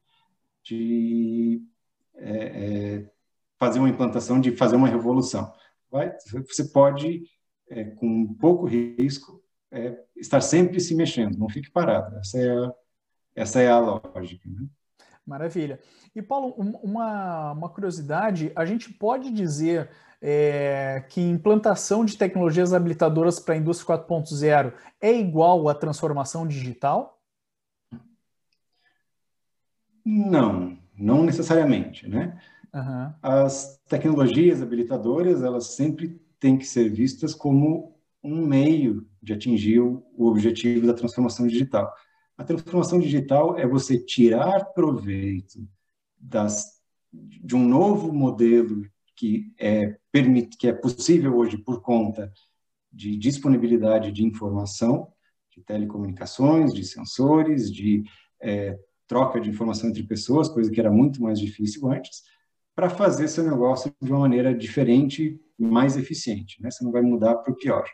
[0.64, 1.62] de
[2.17, 3.05] é,
[3.59, 5.53] fazer uma implantação, de fazer uma revolução.
[5.91, 6.13] Vai,
[6.47, 7.25] você pode,
[7.69, 12.17] é, com pouco risco, é, estar sempre se mexendo, não fique parado.
[12.19, 12.73] Essa é a,
[13.35, 14.49] essa é a lógica.
[14.49, 14.67] Né?
[15.27, 15.81] Maravilha.
[16.15, 23.39] E, Paulo, uma, uma curiosidade: a gente pode dizer é, que implantação de tecnologias habilitadoras
[23.39, 27.21] para a indústria 4.0 é igual à transformação digital?
[30.05, 32.39] Não, não necessariamente, né?
[32.75, 33.13] Uhum.
[33.23, 40.05] As tecnologias habilitadoras, elas sempre têm que ser vistas como um meio de atingir o
[40.19, 41.93] objetivo da transformação digital.
[42.37, 45.67] A transformação digital é você tirar proveito
[46.19, 46.81] das,
[47.13, 52.31] de um novo modelo que é, permite, que é possível hoje por conta
[52.93, 55.11] de disponibilidade de informação,
[55.51, 58.05] de telecomunicações, de sensores, de
[58.41, 62.23] é, troca de informação entre pessoas, coisa que era muito mais difícil antes,
[62.75, 66.61] para fazer seu negócio de uma maneira diferente e mais eficiente.
[66.61, 66.71] Né?
[66.71, 67.85] Você não vai mudar para o pior.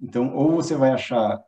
[0.00, 1.42] Então, ou você vai achar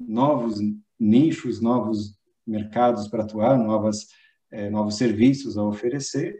[0.00, 0.58] novos
[0.98, 4.08] nichos, novos mercados para atuar, novas,
[4.50, 6.36] é, novos serviços a oferecer,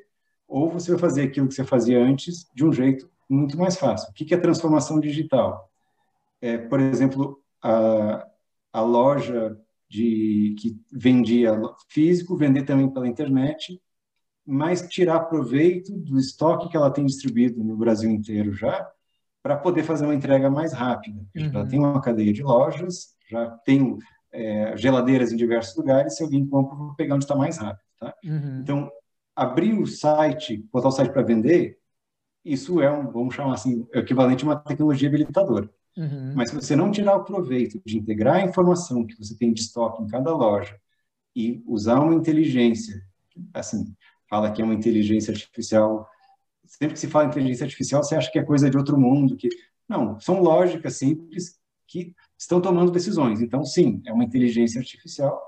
[0.48, 4.10] ou você vai fazer aquilo que você fazia antes de um jeito muito mais fácil.
[4.10, 5.70] O que é transformação digital?
[6.40, 8.26] É, por exemplo, a,
[8.72, 9.56] a loja
[9.92, 13.78] de que vendia físico, vender também pela internet,
[14.44, 18.90] mas tirar proveito do estoque que ela tem distribuído no Brasil inteiro já,
[19.42, 21.20] para poder fazer uma entrega mais rápida.
[21.36, 21.52] Uhum.
[21.52, 23.98] Já tem uma cadeia de lojas, já tem
[24.32, 27.84] é, geladeiras em diversos lugares, se alguém compra, vou pegar onde está mais rápido.
[28.00, 28.14] Tá?
[28.24, 28.60] Uhum.
[28.62, 28.90] Então,
[29.36, 31.78] abrir o site, botar o site para vender,
[32.42, 35.68] isso é um, vamos chamar assim, equivalente a uma tecnologia habilitadora.
[35.96, 36.32] Uhum.
[36.34, 39.60] Mas se você não tirar o proveito de integrar a informação que você tem de
[39.60, 40.78] estoque em cada loja
[41.36, 43.02] e usar uma inteligência,
[43.52, 43.94] assim,
[44.28, 46.08] fala que é uma inteligência artificial,
[46.64, 49.48] sempre que se fala inteligência artificial, você acha que é coisa de outro mundo, que
[49.88, 53.42] não, são lógicas simples que estão tomando decisões.
[53.42, 55.38] Então, sim, é uma inteligência artificial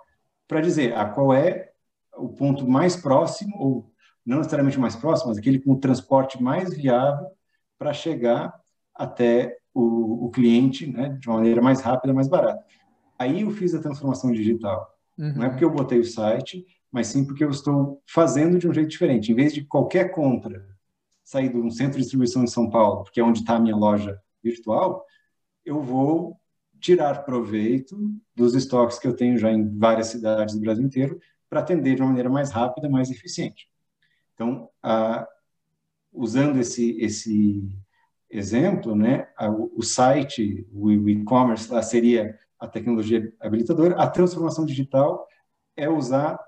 [0.46, 1.72] para dizer a ah, qual é
[2.16, 3.92] o ponto mais próximo, ou
[4.24, 7.28] não necessariamente mais próximo, mas aquele com o transporte mais viável
[7.78, 8.54] para chegar
[8.94, 12.64] até o, o cliente né, de uma maneira mais rápida, mais barata.
[13.18, 14.88] Aí eu fiz a transformação digital.
[15.18, 15.34] Uhum.
[15.34, 18.72] Não é porque eu botei o site, mas sim porque eu estou fazendo de um
[18.72, 19.32] jeito diferente.
[19.32, 20.64] Em vez de qualquer compra
[21.24, 23.76] sair de um centro de distribuição em São Paulo, porque é onde está a minha
[23.76, 25.04] loja virtual,
[25.64, 26.38] eu vou
[26.78, 27.96] tirar proveito
[28.36, 32.02] dos estoques que eu tenho já em várias cidades do Brasil inteiro para atender de
[32.02, 33.68] uma maneira mais rápida, mais eficiente.
[34.34, 35.26] Então, a,
[36.12, 37.66] usando esse, esse
[38.36, 39.28] exemplo, né,
[39.76, 45.26] o site, o e-commerce lá seria a tecnologia habilitadora, a transformação digital
[45.76, 46.38] é usar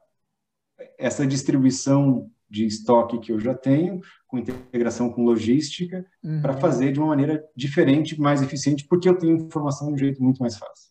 [0.98, 6.40] essa distribuição de estoque que eu já tenho, com integração com logística, uhum.
[6.40, 10.22] para fazer de uma maneira diferente, mais eficiente, porque eu tenho informação de um jeito
[10.22, 10.90] muito mais fácil.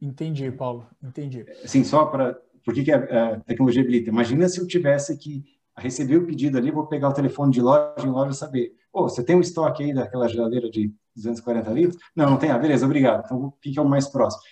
[0.00, 1.46] Entendi, Paulo, entendi.
[1.64, 2.38] Assim, só para...
[2.64, 4.10] Por que, que a, a tecnologia habilita?
[4.10, 5.44] Imagina se eu tivesse que
[5.78, 9.08] receber o pedido ali, vou pegar o telefone de loja em loja e saber oh,
[9.08, 12.02] você tem um estoque aí daquela geladeira de 240 litros?
[12.14, 12.50] Não, não tem.
[12.50, 13.24] Ah, beleza, obrigado.
[13.24, 14.42] Então, o que é o mais próximo?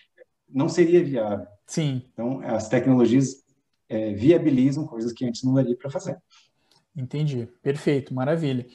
[0.48, 1.46] Não seria viável.
[1.66, 2.02] Sim.
[2.12, 3.42] Então, as tecnologias
[3.88, 6.18] é, viabilizam coisas que antes não daria para fazer.
[6.96, 8.66] Entendi, perfeito, maravilha.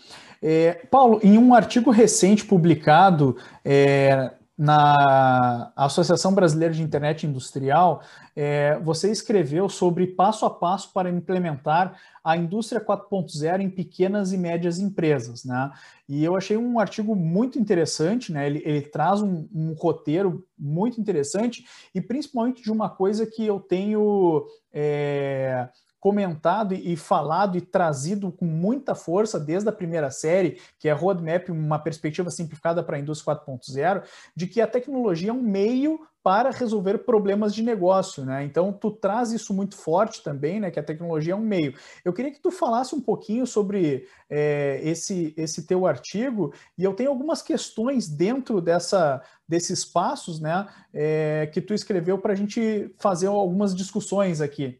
[0.41, 8.03] É, Paulo, em um artigo recente publicado é, na Associação Brasileira de Internet Industrial,
[8.35, 14.37] é, você escreveu sobre passo a passo para implementar a indústria 4.0 em pequenas e
[14.37, 15.71] médias empresas, né?
[16.09, 18.47] E eu achei um artigo muito interessante, né?
[18.47, 23.61] Ele, ele traz um, um, roteiro muito interessante e principalmente de uma coisa que eu
[23.61, 30.87] tenho é, comentado e falado e trazido com muita força desde a primeira série, que
[30.87, 34.03] é Roadmap, uma perspectiva simplificada para a indústria 4.0,
[34.35, 38.43] de que a tecnologia é um meio para resolver problemas de negócio, né?
[38.43, 40.69] Então tu traz isso muito forte também, né?
[40.69, 41.73] Que a tecnologia é um meio.
[42.03, 46.93] Eu queria que tu falasse um pouquinho sobre é, esse esse teu artigo e eu
[46.93, 50.67] tenho algumas questões dentro dessa desses passos, né?
[50.93, 54.79] É, que tu escreveu para a gente fazer algumas discussões aqui.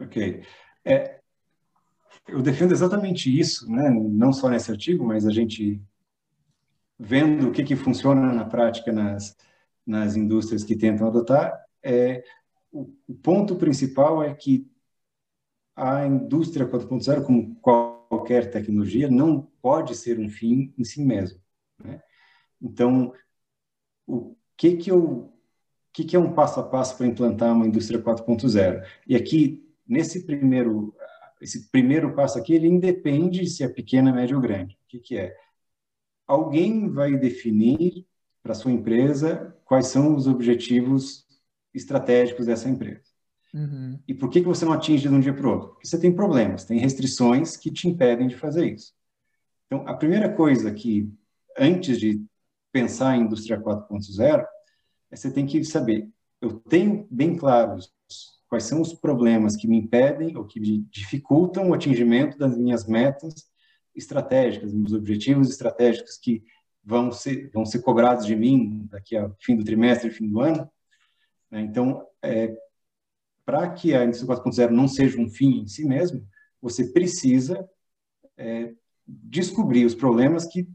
[0.00, 0.42] Ok.
[0.84, 1.20] É,
[2.28, 3.90] eu defendo exatamente isso, né?
[3.90, 5.80] não só nesse artigo, mas a gente
[6.98, 9.36] vendo o que, que funciona na prática nas,
[9.86, 12.24] nas indústrias que tentam adotar, é,
[12.72, 14.70] o, o ponto principal é que
[15.76, 21.40] a indústria 4.0, como qualquer tecnologia, não pode ser um fim em si mesmo.
[21.82, 22.00] Né?
[22.62, 23.12] Então,
[24.06, 27.68] o que que eu o que, que é um passo a passo para implantar uma
[27.68, 28.84] indústria 4.0?
[29.06, 30.94] E aqui nesse primeiro
[31.40, 34.74] esse primeiro passo aqui, ele independe se é pequena, média ou grande.
[34.74, 35.36] O que, que é?
[36.26, 38.06] Alguém vai definir
[38.42, 41.26] para sua empresa quais são os objetivos
[41.74, 43.02] estratégicos dessa empresa.
[43.52, 44.00] Uhum.
[44.08, 45.68] E por que, que você não atinge de um dia para o outro?
[45.70, 48.92] Porque você tem problemas, tem restrições que te impedem de fazer isso.
[49.66, 51.12] Então, a primeira coisa que,
[51.58, 52.24] antes de
[52.72, 54.44] pensar em indústria 4.0,
[55.10, 56.08] é você tem que saber,
[56.40, 57.92] eu tenho bem claros
[58.54, 63.50] quais são os problemas que me impedem ou que dificultam o atingimento das minhas metas
[63.96, 66.40] estratégicas, meus objetivos estratégicos que
[66.84, 70.70] vão ser, vão ser cobrados de mim daqui a fim do trimestre, fim do ano.
[71.50, 71.62] Né?
[71.62, 72.56] Então, é,
[73.44, 76.24] para que a indústria 4.0 não seja um fim em si mesmo,
[76.62, 77.68] você precisa
[78.38, 78.72] é,
[79.04, 80.68] descobrir os problemas que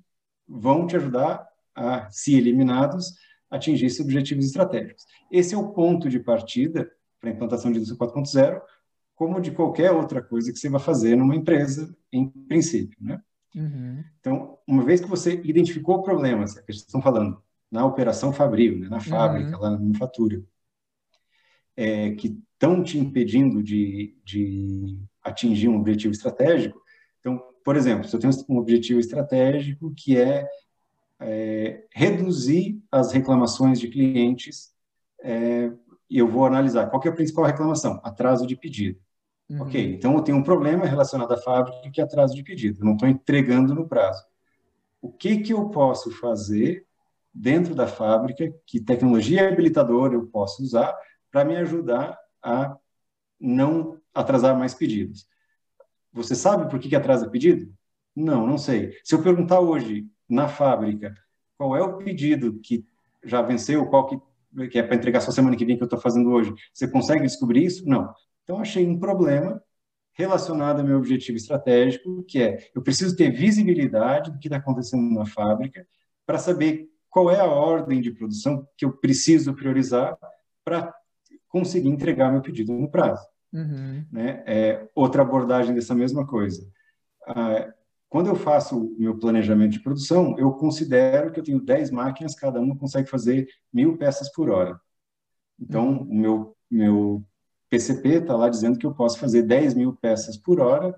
[0.46, 3.14] vão te ajudar a, se eliminados,
[3.50, 5.06] atingir esses objetivos estratégicos.
[5.32, 8.62] Esse é o ponto de partida para a implantação de indústria 4.0,
[9.16, 13.22] como de qualquer outra coisa que você vai fazer numa empresa, em princípio, né?
[13.56, 14.04] Uhum.
[14.20, 17.42] Então, uma vez que você identificou problemas, que a gente está falando
[17.72, 19.62] na operação fabril, né, na fábrica, uhum.
[19.62, 20.42] lá na manufatura,
[21.76, 26.82] é, que estão te impedindo de, de atingir um objetivo estratégico.
[27.20, 30.48] Então, por exemplo, se eu tenho um objetivo estratégico que é,
[31.20, 34.74] é reduzir as reclamações de clientes
[35.22, 35.72] é,
[36.18, 39.00] eu vou analisar qual é a principal reclamação, atraso de pedido.
[39.50, 39.62] Uhum.
[39.62, 42.86] Ok, então eu tenho um problema relacionado à fábrica que é atraso de pedido, eu
[42.86, 44.24] não estou entregando no prazo.
[45.02, 46.86] O que, que eu posso fazer
[47.34, 50.96] dentro da fábrica, que tecnologia habilitadora eu posso usar
[51.32, 52.76] para me ajudar a
[53.40, 55.28] não atrasar mais pedidos?
[56.12, 57.72] Você sabe por que, que atrasa pedido?
[58.16, 58.94] Não, não sei.
[59.04, 61.16] Se eu perguntar hoje na fábrica
[61.58, 62.86] qual é o pedido que
[63.24, 64.20] já venceu, qual que
[64.72, 67.24] que é para entregar só semana que vem que eu estou fazendo hoje, você consegue
[67.24, 67.88] descobrir isso?
[67.88, 68.14] Não.
[68.44, 69.62] Então, achei um problema
[70.14, 75.14] relacionado ao meu objetivo estratégico, que é eu preciso ter visibilidade do que está acontecendo
[75.14, 75.86] na fábrica
[76.26, 80.18] para saber qual é a ordem de produção que eu preciso priorizar
[80.64, 80.94] para
[81.48, 83.26] conseguir entregar meu pedido no prazo.
[83.52, 84.06] Uhum.
[84.12, 84.44] Né?
[84.46, 86.68] É, outra abordagem dessa mesma coisa.
[87.26, 87.74] Ah,
[88.10, 92.34] quando eu faço o meu planejamento de produção, eu considero que eu tenho 10 máquinas,
[92.34, 94.80] cada uma consegue fazer mil peças por hora.
[95.60, 96.02] Então, uhum.
[96.02, 97.24] o meu, meu
[97.70, 100.96] PCP está lá dizendo que eu posso fazer 10 mil peças por hora,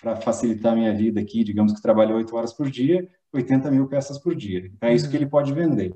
[0.00, 3.86] para facilitar a minha vida aqui, digamos que trabalho 8 horas por dia, 80 mil
[3.86, 4.70] peças por dia.
[4.74, 5.22] Então, é isso que uhum.
[5.22, 5.94] ele pode vender.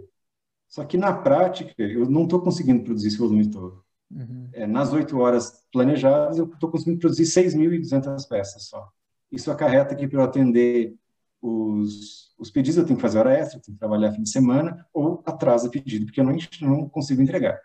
[0.69, 3.85] Só que, na prática, eu não estou conseguindo produzir esse volume todo.
[4.11, 4.49] Uhum.
[4.53, 8.91] É, nas 8 horas planejadas, eu estou conseguindo produzir 6.200 peças só.
[9.31, 10.95] Isso acarreta que para eu atender
[11.41, 14.87] os, os pedidos eu tenho que fazer hora extra, tenho que trabalhar fim de semana,
[14.93, 17.59] ou atrasa pedido, porque eu não, não consigo entregar.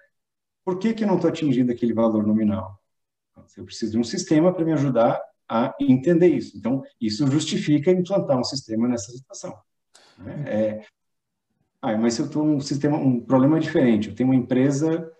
[0.64, 2.80] Por que, que eu não estou atingindo aquele valor nominal?
[3.58, 6.58] Eu preciso de um sistema para me ajudar a entender isso.
[6.58, 9.56] Então, isso justifica implantar um sistema nessa situação.
[10.18, 10.44] Né?
[10.48, 10.86] É,
[11.82, 15.12] ah, mas se eu estou um sistema, um problema diferente, eu tenho uma empresa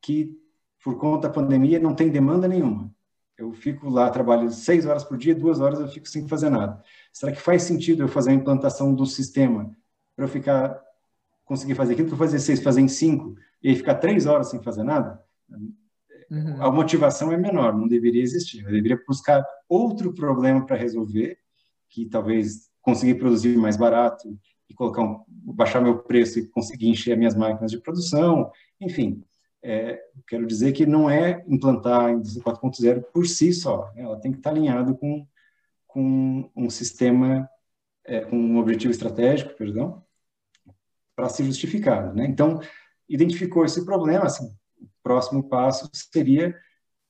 [0.00, 0.38] que,
[0.82, 2.93] por conta da pandemia, não tem demanda nenhuma
[3.36, 6.80] eu fico lá, trabalho seis horas por dia, duas horas eu fico sem fazer nada.
[7.12, 9.76] Será que faz sentido eu fazer a implantação do sistema
[10.14, 10.80] para eu ficar,
[11.44, 14.62] conseguir fazer aquilo que eu fazia seis, fazer em cinco, e ficar três horas sem
[14.62, 15.20] fazer nada?
[16.30, 16.62] Uhum.
[16.62, 18.64] A motivação é menor, não deveria existir.
[18.64, 21.36] Eu deveria buscar outro problema para resolver,
[21.88, 27.16] que talvez conseguir produzir mais barato e colocar um, baixar meu preço e conseguir encher
[27.16, 29.24] minhas máquinas de produção, enfim
[29.66, 29.98] é,
[30.28, 34.02] quero dizer que não é implantar a indústria 4.0 por si só, né?
[34.02, 35.26] ela tem que estar alinhada com,
[35.86, 37.48] com um sistema,
[38.04, 40.04] é, com um objetivo estratégico, perdão,
[41.16, 42.14] para ser justificado.
[42.14, 42.26] Né?
[42.26, 42.60] Então,
[43.08, 46.54] identificou esse problema, assim, o próximo passo seria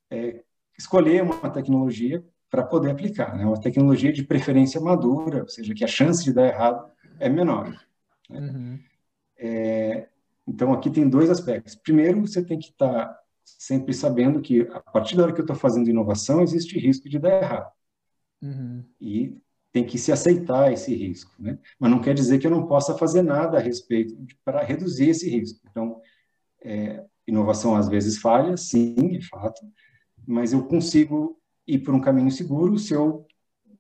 [0.08, 0.40] é,
[0.78, 3.44] escolher uma tecnologia para poder aplicar, né?
[3.44, 6.88] uma tecnologia de preferência madura, ou seja, que a chance de dar errado
[7.18, 7.68] é menor.
[8.30, 8.38] Né?
[8.38, 8.78] Uhum.
[9.36, 10.08] É,
[10.46, 11.74] então, aqui tem dois aspectos.
[11.74, 15.56] Primeiro, você tem que estar sempre sabendo que, a partir da hora que eu estou
[15.56, 17.72] fazendo inovação, existe risco de dar errado.
[18.42, 18.84] Uhum.
[19.00, 19.38] E
[19.72, 21.32] tem que se aceitar esse risco.
[21.38, 21.58] Né?
[21.78, 25.28] Mas não quer dizer que eu não possa fazer nada a respeito para reduzir esse
[25.28, 25.60] risco.
[25.68, 26.00] Então,
[26.62, 29.60] é, inovação às vezes falha, sim, de fato,
[30.26, 33.26] mas eu consigo ir por um caminho seguro se eu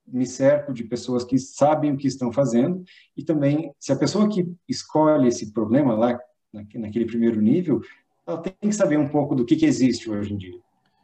[0.06, 2.84] me cerco de pessoas que sabem o que estão fazendo
[3.16, 6.18] e também se a pessoa que escolhe esse problema lá
[6.54, 7.80] naquele primeiro nível,
[8.26, 10.58] ela tem que saber um pouco do que, que existe hoje em dia.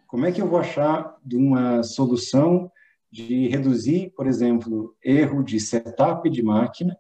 [0.07, 2.71] Como é que eu vou achar de uma solução
[3.13, 6.97] de reduzir, por exemplo, erro de setup de máquina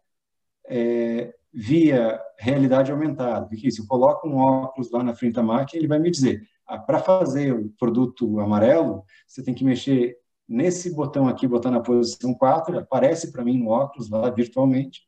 [0.68, 3.46] é, via realidade aumentada?
[3.46, 6.42] Porque se eu coloco um óculos lá na frente da máquina, ele vai me dizer,
[6.66, 10.16] ah, para fazer o produto amarelo, você tem que mexer
[10.48, 15.02] nesse botão aqui, botar na posição 4, aparece para mim no óculos lá virtualmente,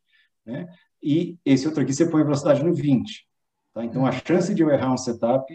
[0.47, 0.68] né?
[1.03, 3.26] E esse outro aqui você põe a velocidade no 20.
[3.72, 3.84] Tá?
[3.84, 5.52] Então, a chance de eu errar um setup,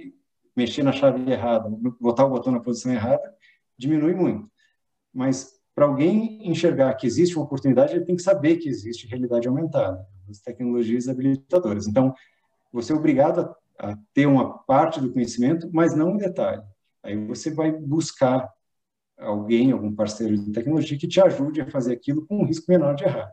[0.56, 3.34] mexer na chave errada, botar o botão na posição errada,
[3.78, 4.50] diminui muito.
[5.14, 9.48] Mas para alguém enxergar que existe uma oportunidade, ele tem que saber que existe realidade
[9.48, 11.88] aumentada, as tecnologias habilitadoras.
[11.88, 12.14] Então,
[12.74, 16.64] você é obrigado a, a ter uma parte do conhecimento, mas não um detalhe.
[17.04, 18.52] Aí você vai buscar
[19.20, 22.96] alguém, algum parceiro de tecnologia que te ajude a fazer aquilo com um risco menor
[22.96, 23.32] de errar.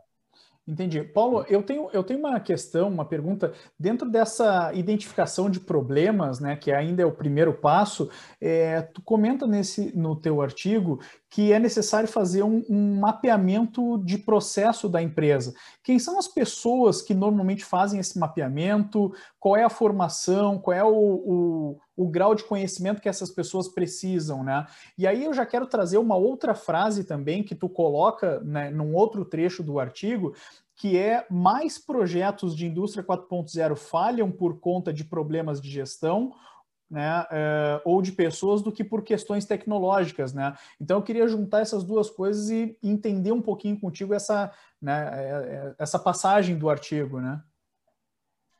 [0.67, 1.03] Entendi.
[1.03, 3.53] Paulo, eu tenho, eu tenho uma questão, uma pergunta.
[3.79, 8.09] Dentro dessa identificação de problemas, né, que ainda é o primeiro passo,
[8.41, 10.99] é, tu comenta nesse, no teu artigo
[11.29, 15.53] que é necessário fazer um, um, mapeamento de processo da empresa.
[15.83, 19.13] Quem são as pessoas que normalmente fazem esse mapeamento?
[19.39, 20.59] Qual é a formação?
[20.59, 24.65] Qual é o, o, o grau de conhecimento que essas pessoas precisam, né?
[24.97, 28.93] E aí eu já quero trazer uma outra frase também que tu coloca né, num
[28.93, 30.33] outro trecho do artigo,
[30.75, 36.33] que é mais projetos de indústria 4.0 falham por conta de problemas de gestão
[36.89, 40.55] né, é, ou de pessoas do que por questões tecnológicas, né?
[40.79, 45.75] Então eu queria juntar essas duas coisas e entender um pouquinho contigo essa, né, é,
[45.79, 47.41] essa passagem do artigo, né?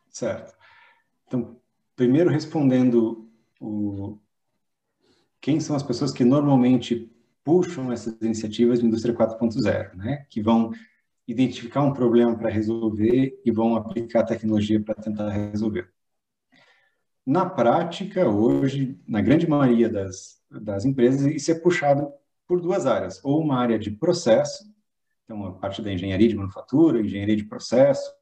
[0.09, 0.55] Certo.
[1.28, 1.57] Então,
[1.95, 4.17] primeiro respondendo o
[5.39, 7.11] quem são as pessoas que normalmente
[7.43, 10.26] puxam essas iniciativas de indústria 4.0, né?
[10.28, 10.71] Que vão
[11.28, 15.95] identificar um problema para resolver e vão aplicar a tecnologia para tentar resolver.
[17.26, 22.13] Na prática, hoje, na grande maioria das, das empresas, isso é puxado
[22.47, 24.63] por duas áreas, ou uma área de processo,
[25.23, 28.13] então a parte da engenharia de manufatura, engenharia de processo,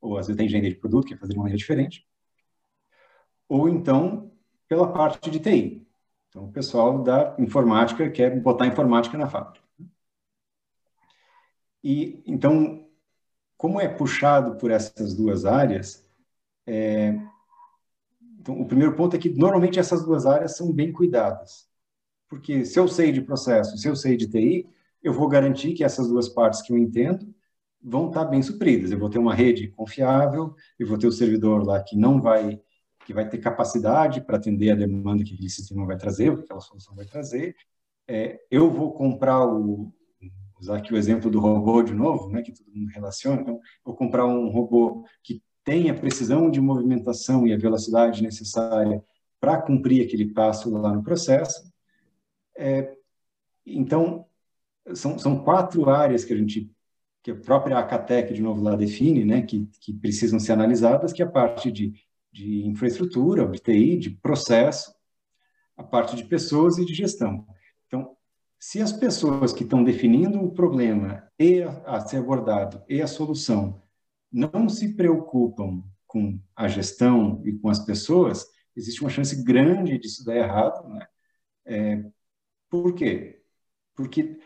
[0.00, 2.04] ou às vezes da engenharia de produto, que é fazer de maneira diferente,
[3.48, 4.32] ou então
[4.68, 5.86] pela parte de TI.
[6.28, 9.64] Então, o pessoal da informática quer botar informática na fábrica.
[11.82, 12.88] E, então,
[13.56, 16.06] como é puxado por essas duas áreas,
[16.66, 17.18] é,
[18.40, 21.68] então, o primeiro ponto é que normalmente essas duas áreas são bem cuidadas.
[22.28, 24.66] Porque se eu sei de processo, se eu sei de TI,
[25.02, 27.34] eu vou garantir que essas duas partes que eu entendo
[27.82, 28.90] vão estar bem supridas.
[28.90, 32.60] Eu vou ter uma rede confiável, eu vou ter o servidor lá que não vai
[33.06, 36.44] que vai ter capacidade para atender a demanda que aquele sistema vai trazer, o que
[36.44, 37.56] aquela solução vai trazer.
[38.06, 39.92] É, eu vou comprar o
[40.60, 43.40] usar aqui o exemplo do robô de novo, né, que todo mundo relaciona.
[43.40, 49.00] Então, vou comprar um robô que tem a precisão de movimentação e a velocidade necessária
[49.40, 51.72] para cumprir aquele passo lá no processo.
[52.58, 52.92] É,
[53.64, 54.26] então,
[54.94, 56.68] são, são quatro áreas que a gente,
[57.22, 61.22] que a própria Acatec, de novo, lá define, né, que, que precisam ser analisadas, que
[61.22, 61.94] é a parte de,
[62.32, 64.92] de infraestrutura, de TI, de processo,
[65.76, 67.46] a parte de pessoas e de gestão.
[67.86, 68.16] Então,
[68.58, 73.06] se as pessoas que estão definindo o problema e a, a ser abordado e a
[73.06, 73.80] solução
[74.32, 80.24] não se preocupam com a gestão e com as pessoas, existe uma chance grande disso
[80.24, 80.88] dar errado.
[80.88, 81.06] Né?
[81.66, 82.04] É,
[82.68, 83.42] por quê?
[83.94, 84.38] Porque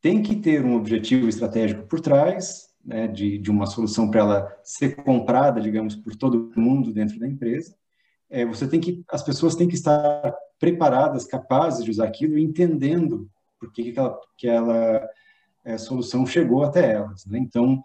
[0.00, 4.60] tem que ter um objetivo estratégico por trás, né, de, de uma solução para ela
[4.62, 7.76] ser comprada, digamos, por todo mundo dentro da empresa.
[8.30, 13.28] É, você tem que, as pessoas têm que estar preparadas, capazes de usar aquilo, entendendo
[13.58, 15.08] por que aquela, aquela
[15.64, 17.26] é, solução chegou até elas.
[17.26, 17.38] Né?
[17.38, 17.82] Então,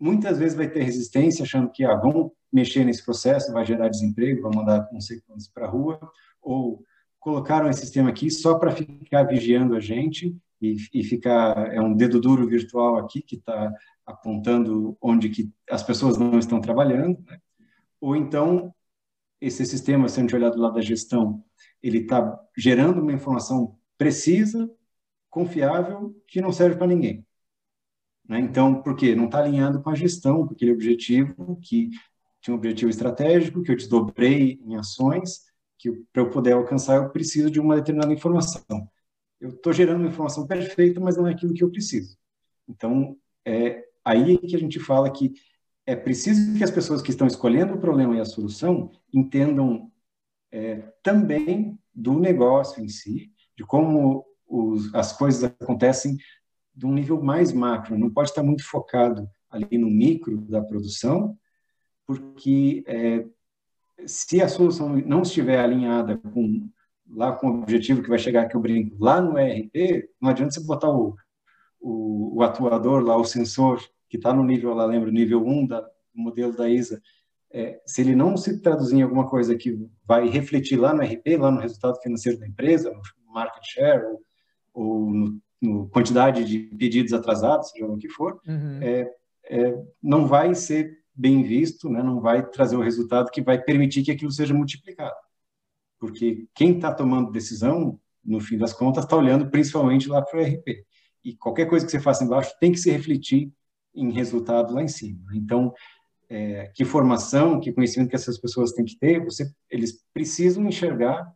[0.00, 4.42] muitas vezes vai ter resistência, achando que ah, vamos mexer nesse processo, vai gerar desemprego,
[4.42, 6.00] vai mandar não sei quantos para a rua,
[6.42, 6.82] ou
[7.18, 11.94] colocaram esse sistema aqui só para ficar vigiando a gente e, e ficar, é um
[11.94, 13.72] dedo duro virtual aqui que está
[14.06, 17.38] apontando onde que as pessoas não estão trabalhando, né?
[18.00, 18.74] ou então
[19.40, 21.42] esse sistema, se a gente olhar do lado da gestão,
[21.82, 24.70] ele está gerando uma informação precisa,
[25.30, 27.24] confiável, que não serve para ninguém.
[28.30, 28.38] Né?
[28.38, 29.12] Então, por quê?
[29.12, 31.90] Não está alinhado com a gestão, com aquele objetivo que
[32.40, 37.10] tinha um objetivo estratégico, que eu desdobrei em ações, que para eu poder alcançar eu
[37.10, 38.88] preciso de uma determinada informação.
[39.40, 42.16] Eu estou gerando uma informação perfeita, mas não é aquilo que eu preciso.
[42.68, 45.32] Então, é aí que a gente fala que
[45.84, 49.90] é preciso que as pessoas que estão escolhendo o problema e a solução entendam
[50.52, 56.16] é, também do negócio em si, de como os, as coisas acontecem
[56.74, 61.36] de um nível mais macro, não pode estar muito focado ali no micro da produção,
[62.06, 63.26] porque é,
[64.06, 66.68] se a solução não estiver alinhada com
[67.12, 70.52] lá com o objetivo que vai chegar aqui o brinco lá no ERP, não adianta
[70.52, 71.16] você botar o,
[71.80, 75.80] o, o atuador lá, o sensor que está no nível, lá lembra, nível 1 da,
[75.80, 77.00] do modelo da ISA,
[77.52, 81.36] é, se ele não se traduzir em alguma coisa que vai refletir lá no RP,
[81.36, 84.04] lá no resultado financeiro da empresa, no market share,
[84.72, 85.12] ou
[85.90, 88.78] quantidade de pedidos atrasados, seja o que for, uhum.
[88.82, 89.10] é,
[89.44, 92.02] é, não vai ser bem visto, né?
[92.02, 95.14] não vai trazer o resultado que vai permitir que aquilo seja multiplicado.
[95.98, 100.42] Porque quem está tomando decisão, no fim das contas, está olhando principalmente lá para o
[100.42, 100.84] RP.
[101.22, 103.52] E qualquer coisa que você faça embaixo tem que se refletir
[103.94, 105.20] em resultado lá em cima.
[105.34, 105.74] Então,
[106.28, 111.30] é, que formação, que conhecimento que essas pessoas têm que ter, você, eles precisam enxergar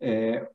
[0.00, 0.48] é,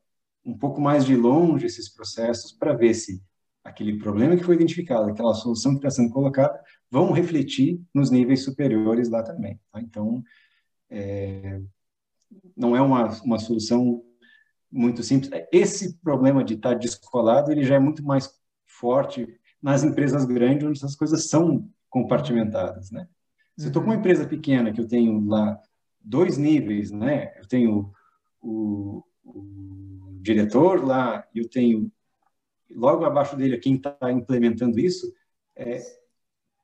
[0.44, 3.22] um pouco mais de longe esses processos para ver se
[3.64, 8.44] aquele problema que foi identificado, aquela solução que está sendo colocada, vão refletir nos níveis
[8.44, 9.58] superiores lá também.
[9.72, 9.80] Tá?
[9.80, 10.22] Então,
[10.90, 11.60] é,
[12.56, 14.02] não é uma, uma solução
[14.70, 15.30] muito simples.
[15.50, 18.30] Esse problema de estar tá descolado, ele já é muito mais
[18.66, 19.26] forte
[19.62, 23.08] nas empresas grandes, onde essas coisas são compartimentadas, né?
[23.56, 24.00] Se eu estou com uma uhum.
[24.00, 25.58] empresa pequena, que eu tenho lá
[26.00, 27.32] dois níveis, né?
[27.38, 27.92] Eu tenho
[28.42, 29.73] o, o
[30.24, 31.92] diretor lá, eu tenho
[32.70, 35.12] logo abaixo dele quem está implementando isso,
[35.54, 35.82] é,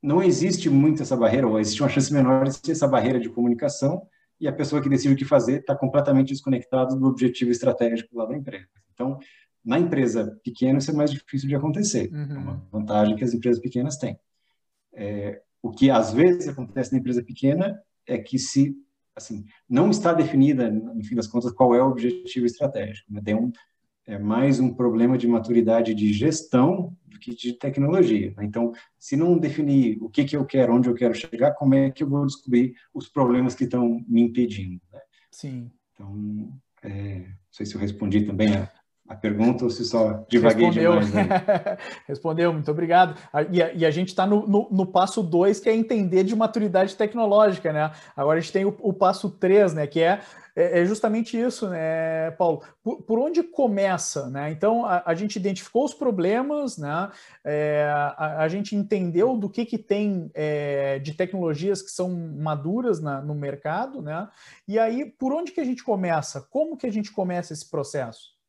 [0.01, 3.29] não existe muito essa barreira, ou existe uma chance menor de ter essa barreira de
[3.29, 4.07] comunicação,
[4.39, 8.25] e a pessoa que decide o que fazer está completamente desconectada do objetivo estratégico lá
[8.25, 8.67] da empresa.
[8.93, 9.19] Então,
[9.63, 12.11] na empresa pequena, isso é mais difícil de acontecer.
[12.11, 12.35] Uhum.
[12.35, 14.19] É uma vantagem que as empresas pequenas têm.
[14.91, 18.75] É, o que às vezes acontece na empresa pequena é que se
[19.15, 23.11] assim não está definida, no fim das contas, qual é o objetivo estratégico.
[23.11, 23.21] Né?
[23.23, 23.51] Tem um,
[24.07, 28.33] é mais um problema de maturidade de gestão do que de tecnologia.
[28.37, 28.45] Né?
[28.45, 31.91] Então, se não definir o que, que eu quero, onde eu quero chegar, como é
[31.91, 34.81] que eu vou descobrir os problemas que estão me impedindo?
[34.91, 34.99] Né?
[35.31, 35.71] Sim.
[35.93, 36.51] Então,
[36.83, 38.69] é, não sei se eu respondi também a,
[39.11, 40.99] a pergunta ou se só divaguei Respondeu.
[40.99, 41.13] demais.
[41.13, 41.27] Né?
[42.07, 43.15] Respondeu, muito obrigado.
[43.51, 46.33] E a, e a gente está no, no, no, passo 2, que é entender de
[46.33, 47.91] maturidade tecnológica, né?
[48.15, 49.85] Agora a gente tem o, o passo 3, né?
[49.85, 50.21] Que é,
[50.55, 52.61] é, é, justamente isso, né, Paulo?
[52.81, 54.49] Por, por onde começa, né?
[54.49, 57.09] Então, a, a, gente identificou os problemas, né?
[57.43, 63.01] É, a, a, gente entendeu do que, que tem é, de tecnologias que são maduras
[63.01, 64.29] na, no mercado, né?
[64.65, 66.47] E aí, por onde que a gente começa?
[66.49, 68.40] Como que a gente começa esse processo?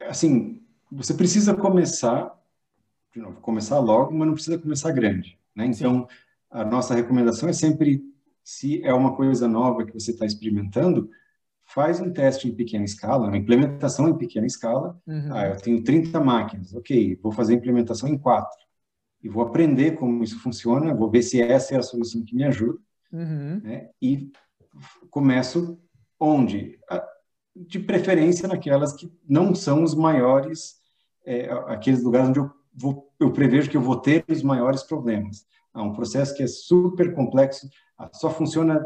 [0.00, 2.32] Assim, você precisa começar,
[3.12, 5.66] de novo, começar logo, mas não precisa começar grande, né?
[5.66, 6.16] Então, Sim.
[6.50, 8.02] a nossa recomendação é sempre,
[8.42, 11.10] se é uma coisa nova que você está experimentando,
[11.64, 15.00] faz um teste em pequena escala, uma implementação em pequena escala.
[15.06, 15.32] Uhum.
[15.32, 18.64] Ah, eu tenho 30 máquinas, ok, vou fazer a implementação em quatro.
[19.22, 22.44] E vou aprender como isso funciona, vou ver se essa é a solução que me
[22.44, 22.78] ajuda.
[23.10, 23.60] Uhum.
[23.62, 23.88] Né?
[24.00, 24.30] E
[25.08, 25.80] começo
[26.20, 26.78] onde?
[27.54, 30.76] De preferência naquelas que não são os maiores,
[31.24, 35.46] é, aqueles lugares onde eu, vou, eu prevejo que eu vou ter os maiores problemas.
[35.72, 37.68] Há um processo que é super complexo,
[38.12, 38.84] só funciona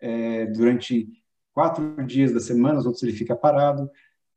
[0.00, 1.08] é, durante
[1.52, 3.90] quatro dias da semana, os outros ele fica parado.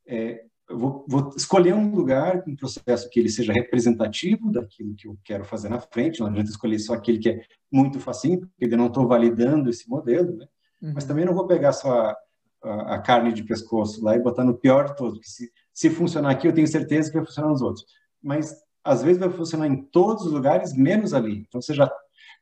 [0.07, 5.07] É, eu vou, vou, escolher um lugar, um processo que ele seja representativo daquilo que
[5.07, 8.73] eu quero fazer na frente, não adianta escolher só aquele que é muito facinho, porque
[8.73, 10.47] eu não estou validando esse modelo, né?
[10.81, 10.93] Uhum.
[10.95, 12.15] mas também não vou pegar só
[12.63, 15.13] a, carne de pescoço lá e botar no pior de todos.
[15.15, 17.85] Porque se, se funcionar aqui, eu tenho certeza que vai funcionar nos outros.
[18.21, 21.45] Mas às vezes vai funcionar em todos os lugares, menos ali.
[21.47, 21.91] Então você já,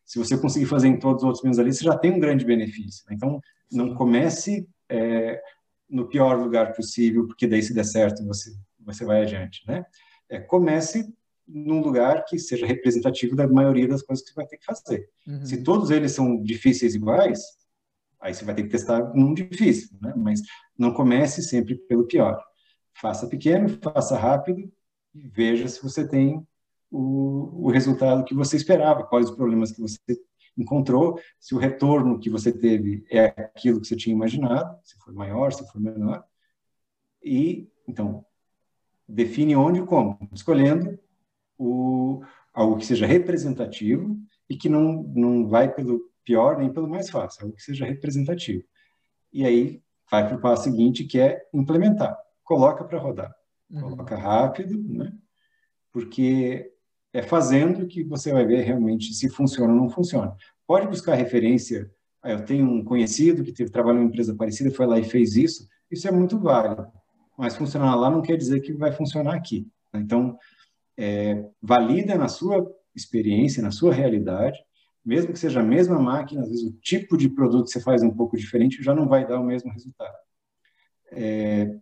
[0.05, 2.45] se você conseguir fazer em todos os outros menos ali, você já tem um grande
[2.45, 3.03] benefício.
[3.09, 3.15] Né?
[3.15, 3.41] Então
[3.71, 5.41] não comece é,
[5.89, 8.51] no pior lugar possível, porque daí se der certo você
[8.89, 9.85] você vai adiante, né?
[10.29, 11.13] É, comece
[11.47, 15.09] num lugar que seja representativo da maioria das coisas que você vai ter que fazer.
[15.27, 15.45] Uhum.
[15.45, 17.39] Se todos eles são difíceis iguais,
[18.21, 20.13] Aí você vai ter que testar num difícil, né?
[20.15, 20.41] mas
[20.77, 22.41] não comece sempre pelo pior.
[22.93, 24.71] Faça pequeno, faça rápido
[25.15, 26.45] e veja se você tem
[26.91, 29.99] o, o resultado que você esperava, quais os problemas que você
[30.57, 35.13] encontrou, se o retorno que você teve é aquilo que você tinha imaginado, se for
[35.13, 36.23] maior, se for menor.
[37.23, 38.25] E, então,
[39.07, 40.99] define onde e como, escolhendo
[41.57, 42.21] o,
[42.53, 44.17] algo que seja representativo
[44.49, 48.63] e que não, não vai pelo pior nem pelo mais fácil, algo que seja representativo.
[49.33, 52.15] E aí vai para o passo seguinte, que é implementar.
[52.43, 53.33] Coloca para rodar.
[53.67, 53.81] Uhum.
[53.81, 55.11] Coloca rápido, né?
[55.91, 56.71] Porque
[57.11, 60.35] é fazendo que você vai ver realmente se funciona ou não funciona.
[60.67, 61.89] Pode buscar referência.
[62.21, 65.03] Ah, eu tenho um conhecido que teve trabalho em uma empresa parecida, foi lá e
[65.03, 65.67] fez isso.
[65.89, 66.85] Isso é muito válido.
[67.39, 69.67] Mas funcionar lá não quer dizer que vai funcionar aqui.
[69.95, 70.37] Então,
[70.95, 72.63] é, valida na sua
[72.95, 74.59] experiência, na sua realidade,
[75.05, 78.03] mesmo que seja a mesma máquina, às vezes o tipo de produto que você faz
[78.03, 80.15] um pouco diferente, já não vai dar o mesmo resultado.
[81.11, 81.75] É,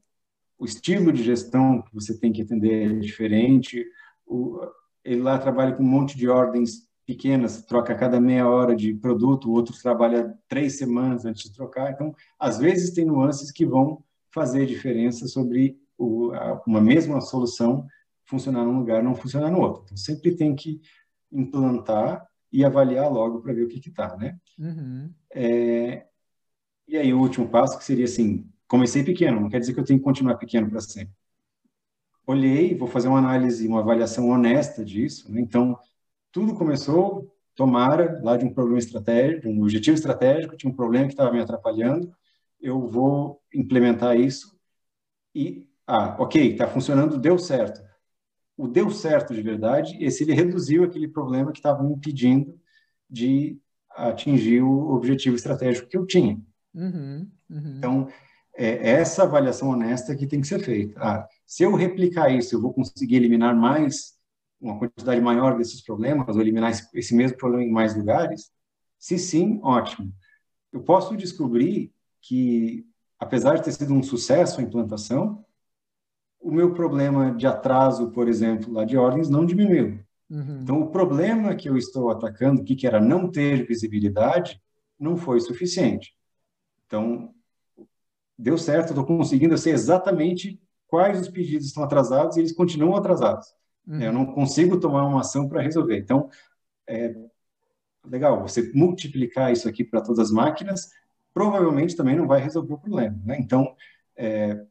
[0.57, 3.85] o estilo de gestão que você tem que atender é diferente.
[4.25, 4.59] O,
[5.03, 9.49] ele lá trabalha com um monte de ordens pequenas, troca cada meia hora de produto,
[9.49, 11.91] o outro trabalha três semanas antes de trocar.
[11.91, 14.03] Então, às vezes tem nuances que vão
[14.33, 17.87] fazer diferença sobre o, a, uma mesma solução
[18.25, 19.83] funcionar num lugar não funcionar no outro.
[19.85, 20.81] Então, sempre tem que
[21.31, 24.37] implantar e avaliar logo para ver o que está, né?
[24.57, 25.13] Uhum.
[25.33, 26.05] É,
[26.87, 29.83] e aí o último passo que seria assim, comecei pequeno, não quer dizer que eu
[29.83, 31.13] tenho que continuar pequeno para sempre.
[32.25, 35.31] Olhei, vou fazer uma análise, uma avaliação honesta disso.
[35.31, 35.39] Né?
[35.39, 35.77] Então,
[36.31, 41.13] tudo começou, tomara, lá de um problema estratégico, um objetivo estratégico, tinha um problema que
[41.13, 42.11] estava me atrapalhando,
[42.59, 44.57] eu vou implementar isso
[45.33, 47.86] e, ah, ok, está funcionando, deu certo.
[48.57, 52.59] O deu certo de verdade, esse ele reduziu aquele problema que estava me impedindo
[53.09, 53.59] de
[53.91, 56.41] atingir o objetivo estratégico que eu tinha.
[56.73, 57.77] Uhum, uhum.
[57.77, 58.07] Então,
[58.55, 60.99] é essa avaliação honesta que tem que ser feita.
[60.99, 64.17] Ah, se eu replicar isso, eu vou conseguir eliminar mais,
[64.59, 68.51] uma quantidade maior desses problemas, ou eliminar esse mesmo problema em mais lugares?
[68.97, 70.11] Se sim, ótimo.
[70.73, 72.83] Eu posso descobrir que,
[73.19, 75.45] apesar de ter sido um sucesso a implantação,
[76.47, 79.99] o meu problema de atraso, por exemplo, lá de ordens, não diminuiu.
[80.29, 80.59] Uhum.
[80.61, 84.61] Então, o problema que eu estou atacando, que era não ter visibilidade,
[84.97, 86.15] não foi suficiente.
[86.85, 87.33] Então,
[88.39, 92.95] deu certo, estou conseguindo eu sei exatamente quais os pedidos estão atrasados e eles continuam
[92.95, 93.53] atrasados.
[93.85, 94.01] Uhum.
[94.01, 95.97] Eu não consigo tomar uma ação para resolver.
[95.97, 96.29] Então,
[96.87, 97.13] é
[98.05, 100.89] legal, você multiplicar isso aqui para todas as máquinas,
[101.33, 103.19] provavelmente também não vai resolver o problema.
[103.25, 103.37] Né?
[103.37, 103.75] Então,
[104.15, 104.65] é,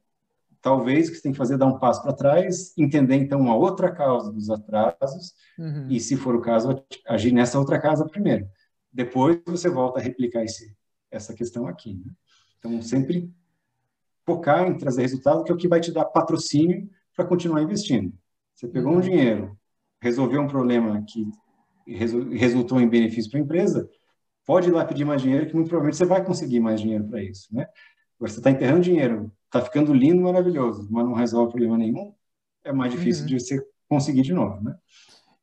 [0.61, 3.39] talvez o que você tem que fazer é dar um passo para trás, entender então
[3.39, 5.87] uma outra causa dos atrasos uhum.
[5.89, 8.47] e, se for o caso, agir nessa outra causa primeiro.
[8.91, 10.75] Depois você volta a replicar esse,
[11.11, 11.95] essa questão aqui.
[11.95, 12.11] Né?
[12.59, 13.31] Então, sempre
[14.25, 18.13] focar em trazer resultado, que é o que vai te dar patrocínio para continuar investindo.
[18.53, 19.01] Você pegou um uhum.
[19.01, 19.57] dinheiro,
[20.01, 21.29] resolveu um problema que
[22.31, 23.89] resultou em benefício para a empresa,
[24.45, 27.23] pode ir lá pedir mais dinheiro, que muito provavelmente você vai conseguir mais dinheiro para
[27.23, 27.67] isso, né?
[28.19, 32.13] Você está enterrando dinheiro, está ficando lindo, maravilhoso, mas não resolve problema nenhum,
[32.63, 33.27] é mais difícil uhum.
[33.29, 34.75] de você conseguir de novo, né?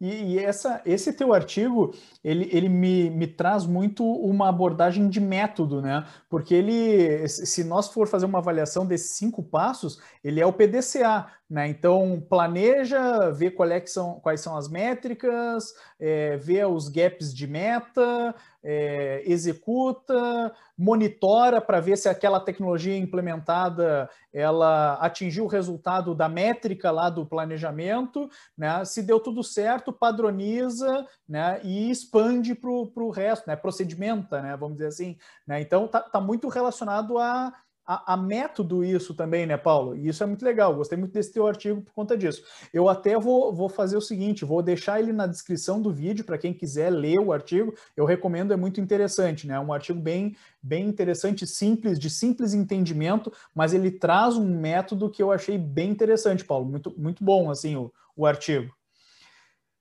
[0.01, 5.21] E, e, essa, esse teu artigo, ele, ele me, me traz muito uma abordagem de
[5.21, 6.05] método, né?
[6.29, 11.27] Porque ele, se nós for fazer uma avaliação desses cinco passos, ele é o PDCA,
[11.49, 11.69] né?
[11.69, 17.47] Então, planeja, vê qual é são, quais são as métricas, é, vê os gaps de
[17.47, 26.31] meta, é, executa, monitora para ver se aquela tecnologia implementada ela atingiu o resultado da
[26.31, 28.83] métrica lá do planejamento, né?
[28.87, 31.61] Se deu tudo certo, padroniza, né?
[31.63, 33.55] E expande para o resto, né?
[33.55, 34.57] Procedimenta, né?
[34.57, 35.19] Vamos dizer assim.
[35.47, 35.61] Né?
[35.61, 37.53] Então tá, tá muito relacionado a
[37.87, 39.97] a, a, método isso também, né, Paulo?
[39.97, 40.75] E isso é muito legal.
[40.75, 42.43] Gostei muito desse teu artigo por conta disso.
[42.73, 46.39] Eu até vou, vou fazer o seguinte: vou deixar ele na descrição do vídeo para
[46.39, 47.75] quem quiser ler o artigo.
[47.97, 49.55] Eu recomendo, é muito interessante, né?
[49.55, 55.11] É um artigo bem, bem interessante, simples, de simples entendimento, mas ele traz um método
[55.11, 56.67] que eu achei bem interessante, Paulo.
[56.67, 58.75] Muito, muito bom, assim, o, o artigo.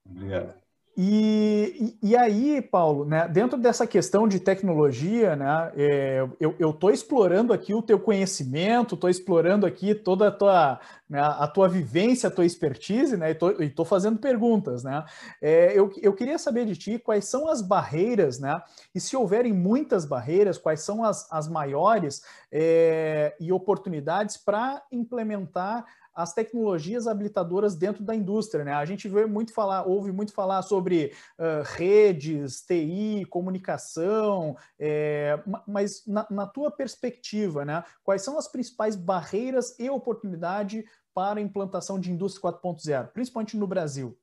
[0.04, 0.63] Obrigado.
[0.96, 7.52] E, e, aí, Paulo, né, dentro dessa questão de tecnologia, né, é, eu estou explorando
[7.52, 10.78] aqui o teu conhecimento, estou explorando aqui toda a tua,
[11.08, 14.84] né, a tua vivência, a tua expertise, né, e estou fazendo perguntas.
[14.84, 15.04] Né.
[15.42, 18.62] É, eu, eu queria saber de ti quais são as barreiras, né,
[18.94, 22.22] e se houverem muitas barreiras, quais são as, as maiores
[22.52, 25.84] é, e oportunidades para implementar
[26.14, 28.64] as tecnologias habilitadoras dentro da indústria.
[28.64, 28.72] Né?
[28.72, 36.06] A gente vê muito falar, ouve muito falar sobre uh, redes, TI, comunicação, é, mas
[36.06, 41.98] na, na, tua perspectiva, né, quais são as principais barreiras e oportunidade para a implantação
[41.98, 44.16] de indústria 4.0, principalmente no Brasil?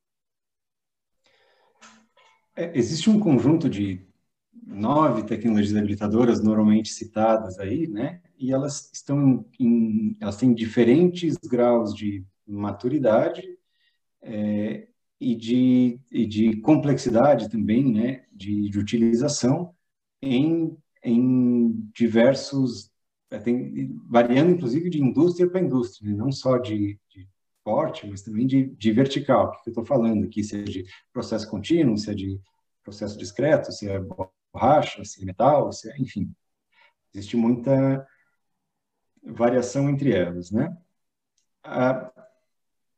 [2.56, 4.06] É, existe um conjunto de
[4.66, 8.22] nove tecnologias habilitadoras normalmente citadas aí, né?
[8.42, 13.44] E elas estão em, elas têm diferentes graus de maturidade
[14.20, 14.88] é,
[15.20, 18.26] e, de, e de complexidade também, né?
[18.32, 19.76] De, de utilização
[20.20, 22.90] em, em diversos,
[23.30, 26.18] é, tem, variando inclusive de indústria para indústria, né?
[26.18, 27.30] não só de, de
[27.64, 30.84] porte, mas também de, de vertical, que eu estou falando aqui, se é de
[31.14, 32.40] processo contínuo, se é de
[32.84, 34.00] processo discreto, se é
[34.52, 36.34] borracha, se é metal, se é, enfim.
[37.14, 38.08] Existe muita
[39.24, 40.76] variação entre elas, né?
[41.64, 42.12] A,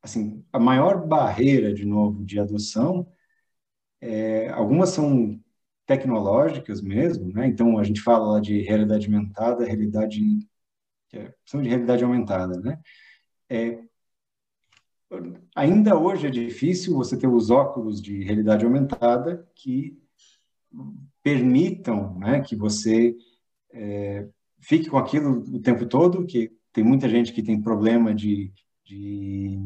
[0.01, 3.07] assim, a maior barreira, de novo, de adoção,
[4.01, 5.39] é, algumas são
[5.86, 7.47] tecnológicas mesmo, né?
[7.47, 10.21] Então, a gente fala de realidade aumentada, realidade...
[11.13, 12.80] É, são de realidade aumentada, né?
[13.49, 13.84] É,
[15.55, 20.01] ainda hoje é difícil você ter os óculos de realidade aumentada que
[21.21, 23.15] permitam né, que você
[23.71, 24.28] é,
[24.64, 28.51] fique com aquilo o tempo todo, que tem muita gente que tem problema de
[28.86, 29.59] de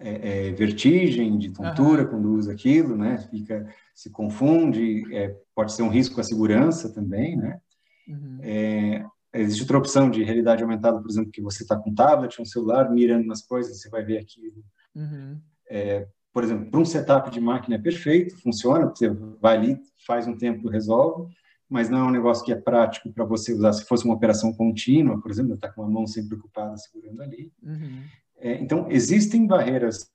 [0.00, 2.08] é, é, vertigem, de tontura uhum.
[2.08, 3.18] quando usa aquilo, né?
[3.30, 7.60] Fica, se confunde, é, pode ser um risco à segurança também, né?
[8.06, 8.38] Uhum.
[8.42, 9.04] É,
[9.34, 12.44] existe outra opção de realidade aumentada, por exemplo, que você está com um tablet, um
[12.44, 14.62] celular, mirando nas coisas, você vai ver aquilo.
[14.94, 15.40] Uhum.
[15.70, 19.08] É, por exemplo, para um setup de máquina é perfeito, funciona, você
[19.40, 21.34] vai ali, faz um tempo, resolve,
[21.68, 24.52] mas não é um negócio que é prático para você usar se fosse uma operação
[24.52, 27.52] contínua, por exemplo, está com a mão sempre ocupada segurando ali.
[27.62, 28.02] Uhum.
[28.38, 30.10] É, então, existem barreiras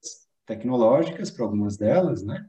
[0.46, 2.46] tecnológicas para algumas delas, né,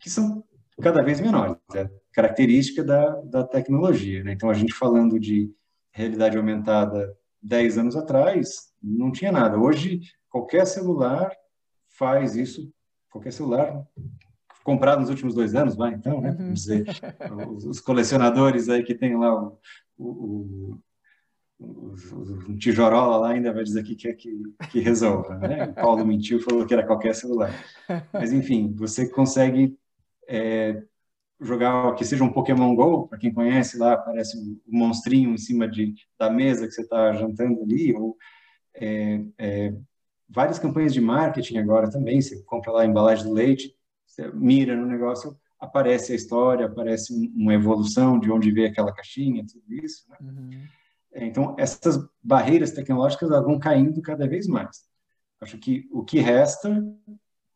[0.00, 0.42] que são
[0.80, 4.24] cada vez menores, é característica da, da tecnologia.
[4.24, 4.32] Né?
[4.32, 5.52] Então, a gente falando de
[5.92, 9.58] realidade aumentada 10 anos atrás, não tinha nada.
[9.58, 11.30] Hoje, qualquer celular
[11.88, 12.72] faz isso,
[13.10, 13.86] qualquer celular
[14.64, 16.32] comprado nos últimos dois anos, vai então, né?
[16.32, 16.86] Vamos dizer,
[17.54, 19.58] os, os, colecionadores aí que tem lá o,
[19.98, 20.78] o,
[21.60, 21.94] o,
[22.48, 25.64] o tijorola lá ainda vai dizer que quer que, que resolva, né?
[25.64, 27.52] O Paulo mentiu, falou que era qualquer celular.
[28.12, 29.78] Mas, enfim, você consegue
[30.26, 30.82] é,
[31.38, 35.68] jogar, que seja um Pokémon GO, para quem conhece lá, aparece um monstrinho em cima
[35.68, 38.16] de, da mesa que você está jantando ali, ou
[38.74, 39.74] é, é,
[40.28, 43.74] várias campanhas de marketing agora também, você compra lá a embalagem do leite,
[44.14, 49.44] você mira no negócio, aparece a história, aparece uma evolução de onde veio aquela caixinha,
[49.44, 50.08] tudo isso.
[50.08, 50.16] Né?
[50.20, 50.50] Uhum.
[51.12, 54.84] É, então, essas barreiras tecnológicas vão caindo cada vez mais.
[55.40, 56.82] Acho que o que resta,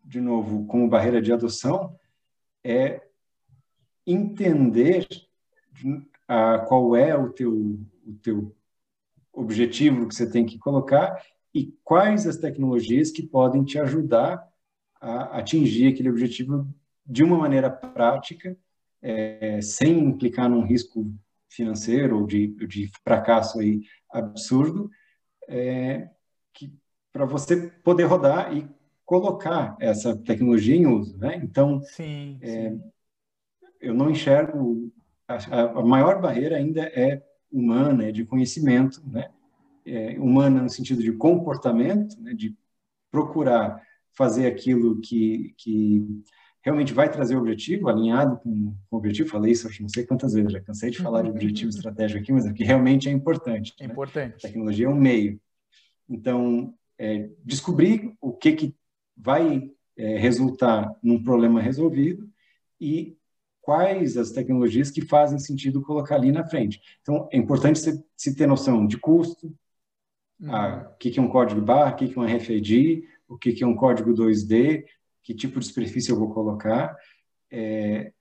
[0.05, 1.97] de novo, como barreira de adoção,
[2.65, 3.03] é
[4.07, 5.07] entender
[6.27, 8.57] a, qual é o teu, o teu
[9.33, 11.23] objetivo que você tem que colocar
[11.55, 14.48] e quais as tecnologias que podem te ajudar
[15.01, 16.67] a atingir aquele objetivo
[17.07, 18.57] de uma maneira prática,
[19.01, 21.13] é, sem implicar num risco
[21.49, 23.81] financeiro ou de, de fracasso aí
[24.11, 24.91] absurdo,
[25.49, 26.09] é,
[27.13, 28.69] para você poder rodar e
[29.05, 31.37] colocar essa tecnologia em uso, né?
[31.43, 32.83] Então, sim, é, sim.
[33.81, 34.93] eu não enxergo
[35.27, 39.31] a, a, maior barreira ainda é humana, é de conhecimento, né?
[39.87, 42.35] É, humana no sentido de comportamento, né?
[42.35, 42.55] de
[43.11, 43.83] procurar
[44.15, 46.05] fazer aquilo que, que
[46.63, 49.29] realmente vai trazer o objetivo, alinhado com, com o objetivo.
[49.29, 52.33] Falei isso acho não sei quantas vezes, já cansei de falar de objetivo estratégico aqui,
[52.33, 53.75] mas é que realmente é importante.
[53.81, 53.93] É né?
[53.93, 54.35] importante.
[54.37, 55.41] A tecnologia é um meio.
[56.09, 58.77] Então, é, descobrir o que, que
[59.17, 62.29] vai é, resultar num problema resolvido
[62.81, 63.17] e
[63.61, 66.81] quais as tecnologias que fazem sentido colocar ali na frente.
[67.03, 69.55] Então, é importante se, se ter noção de custo,
[70.41, 70.51] uhum.
[70.51, 73.53] o que, que é um código barra, o que, que é um RFID, o que,
[73.53, 74.85] que é um código 2D,
[75.23, 76.97] que tipo de superfície eu vou colocar.
[77.51, 78.13] É,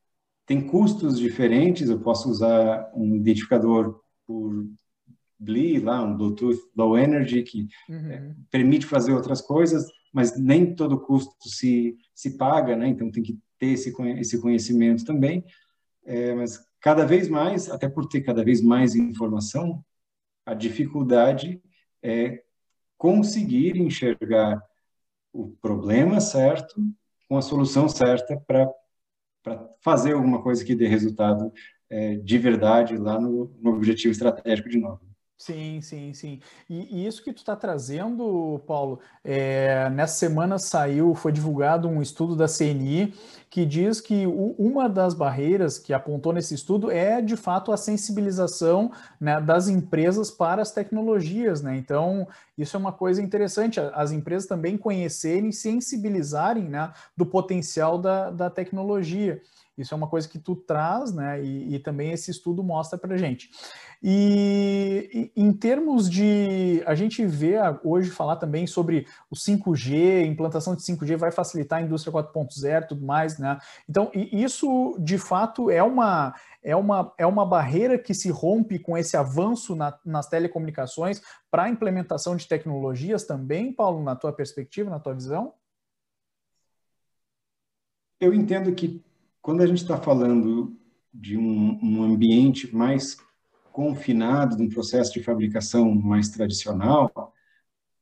[0.46, 4.68] tem custos diferentes, eu posso usar um identificador por
[5.40, 8.12] BLE, lá, um Bluetooth Low Energy, que uhum.
[8.12, 12.88] é, permite fazer outras coisas, mas nem todo custo se, se paga, né?
[12.88, 15.44] então tem que ter esse, esse conhecimento também.
[16.06, 19.84] É, mas cada vez mais, até por ter cada vez mais informação,
[20.46, 21.62] a dificuldade
[22.02, 22.42] é
[22.98, 24.62] conseguir enxergar
[25.38, 26.82] o problema certo
[27.30, 28.74] com a solução certa para
[29.82, 31.52] fazer alguma coisa que dê resultado
[31.90, 35.02] é, de verdade lá no, no objetivo estratégico de novo.
[35.38, 36.40] Sim, sim, sim.
[36.68, 42.02] E, e, isso que tu está trazendo, Paulo, é, nessa semana saiu, foi divulgado um
[42.02, 43.14] estudo da CNI
[43.48, 47.78] que diz que o, uma das barreiras que apontou nesse estudo é, de fato, a
[47.78, 51.62] sensibilização né, das empresas para as tecnologias.
[51.62, 51.78] Né?
[51.78, 52.28] Então,
[52.58, 58.50] isso é uma coisa interessante, as empresas também conhecerem, sensibilizarem né, do potencial da, da
[58.50, 59.40] tecnologia.
[59.78, 61.44] Isso é uma coisa que tu traz, né?
[61.44, 63.52] E, e também esse estudo mostra para gente.
[64.02, 66.82] E, e em termos de.
[66.86, 71.82] A gente vê hoje falar também sobre o 5G, implantação de 5G vai facilitar a
[71.84, 73.60] indústria 4.0 e tudo mais, né?
[73.88, 78.98] Então, isso de fato é uma, é uma, é uma barreira que se rompe com
[78.98, 81.22] esse avanço na, nas telecomunicações
[81.52, 85.54] para a implementação de tecnologias também, Paulo, na tua perspectiva, na tua visão?
[88.20, 89.04] Eu entendo que
[89.48, 90.78] quando a gente está falando
[91.14, 93.16] de um, um, ambiente mais
[93.72, 97.34] confinado, de um processo de fabricação mais tradicional,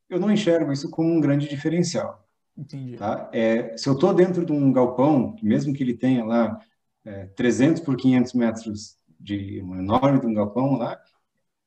[0.09, 2.27] eu não enxergo isso como um grande diferencial.
[2.57, 2.97] Entendi.
[2.97, 3.29] Tá?
[3.31, 6.59] É, se eu estou dentro de um galpão, mesmo que ele tenha lá
[7.05, 10.99] é, 300 por 500 metros de um enorme de um galpão lá,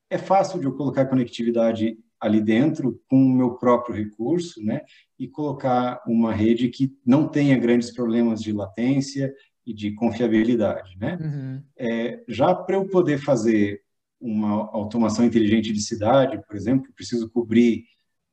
[0.09, 4.81] é fácil de eu colocar conectividade ali dentro com o meu próprio recurso, né?
[5.17, 9.33] E colocar uma rede que não tenha grandes problemas de latência
[9.69, 11.15] e de confiabilidade, né?
[11.21, 11.63] Uhum.
[11.77, 13.83] É, já para eu poder fazer
[14.19, 17.85] uma automação inteligente de cidade, por exemplo, preciso cobrir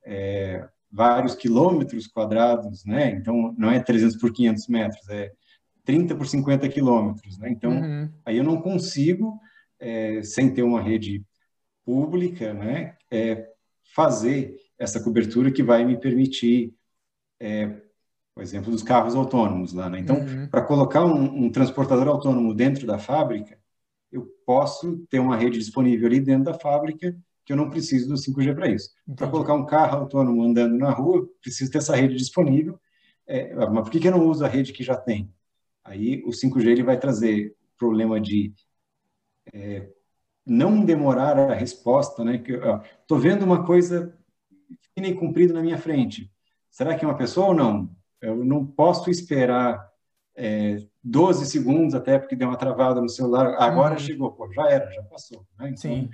[0.03, 3.11] é, vários quilômetros quadrados, né?
[3.11, 5.31] Então, não é 300 por 500 metros, é
[5.85, 7.51] 30 por 50 quilômetros, né?
[7.51, 8.11] Então, uhum.
[8.25, 9.39] aí eu não consigo,
[9.79, 11.23] é, sem ter uma rede
[11.85, 13.47] pública, né, é,
[13.95, 16.75] fazer essa cobertura que vai me permitir,
[18.37, 19.99] por exemplo, dos carros autônomos lá, né?
[19.99, 20.47] Então, uhum.
[20.49, 23.59] para colocar um, um transportador autônomo dentro da fábrica,
[24.13, 27.17] eu posso ter uma rede disponível ali dentro da fábrica
[27.47, 28.91] que eu não preciso do 5G para isso.
[29.17, 32.79] Para colocar um carro autônomo andando na rua, preciso ter essa rede disponível.
[33.27, 35.33] É, mas por que, que eu não uso a rede que já tem?
[35.83, 38.53] Aí o 5G ele vai trazer problema de
[39.51, 39.89] é,
[40.45, 42.37] não demorar a resposta, né?
[42.37, 44.15] Que estou vendo uma coisa
[44.95, 46.31] fina e comprida na minha frente.
[46.71, 47.97] Será que é uma pessoa ou não?
[48.21, 49.87] Eu não posso esperar
[50.35, 53.55] é, 12 segundos até porque deu uma travada no celular.
[53.59, 54.01] Agora uhum.
[54.01, 55.47] chegou, pô, já era, já passou.
[55.59, 55.71] Né?
[55.71, 56.11] Então, Sim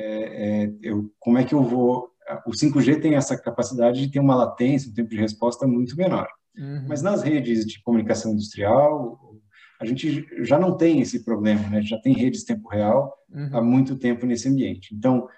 [0.00, 2.10] é, é, eu, como é que eu vou...
[2.46, 6.28] O 5G tem essa capacidade de ter uma latência, um tempo de resposta muito menor.
[6.56, 6.86] Uhum.
[6.88, 9.34] Mas nas redes de comunicação industrial,
[9.80, 11.82] a gente já não tem esse problema, né?
[11.82, 13.50] já tem redes tempo real uhum.
[13.52, 14.94] há muito tempo nesse ambiente.
[14.94, 15.28] Então,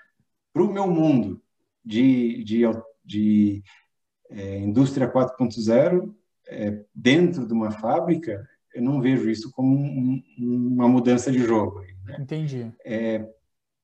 [0.53, 1.41] para o meu mundo
[1.83, 2.63] de, de,
[3.05, 3.63] de
[4.35, 6.12] é, indústria 4.0,
[6.49, 11.80] é, dentro de uma fábrica, eu não vejo isso como um, uma mudança de jogo.
[12.05, 12.16] Né?
[12.20, 12.72] Entendi.
[12.85, 13.26] É,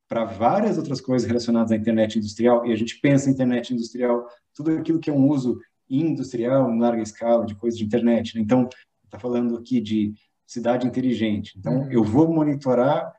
[0.09, 4.27] para várias outras coisas relacionadas à internet industrial, e a gente pensa em internet industrial,
[4.55, 8.35] tudo aquilo que é um uso industrial em larga escala de coisas de internet.
[8.35, 8.41] Né?
[8.41, 8.69] Então,
[9.05, 10.15] está falando aqui de
[10.47, 11.55] cidade inteligente.
[11.59, 11.93] Então, uhum.
[11.93, 13.13] eu vou monitorar,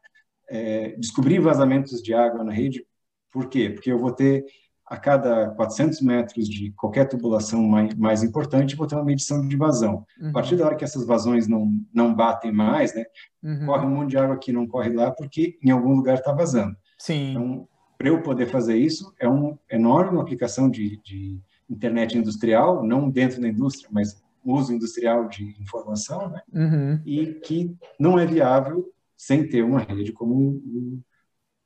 [0.49, 2.85] é, descobrir vazamentos de água na rede.
[3.31, 3.69] Por quê?
[3.69, 4.45] Porque eu vou ter
[4.89, 9.55] a cada 400 metros de qualquer tubulação mais, mais importante, vou ter uma medição de
[9.55, 10.03] vazão.
[10.19, 10.29] Uhum.
[10.29, 13.05] A partir da hora que essas vazões não, não batem mais, né,
[13.43, 13.67] uhum.
[13.67, 16.75] corre um monte de água que não corre lá porque em algum lugar está vazando.
[16.97, 17.29] Sim.
[17.29, 17.67] Então,
[17.99, 23.39] para eu poder fazer isso, é um enorme aplicação de, de internet industrial, não dentro
[23.39, 26.41] da indústria, mas uso industrial de informação, né?
[26.51, 26.99] Uhum.
[27.05, 30.61] e que não é viável sem ter uma rede como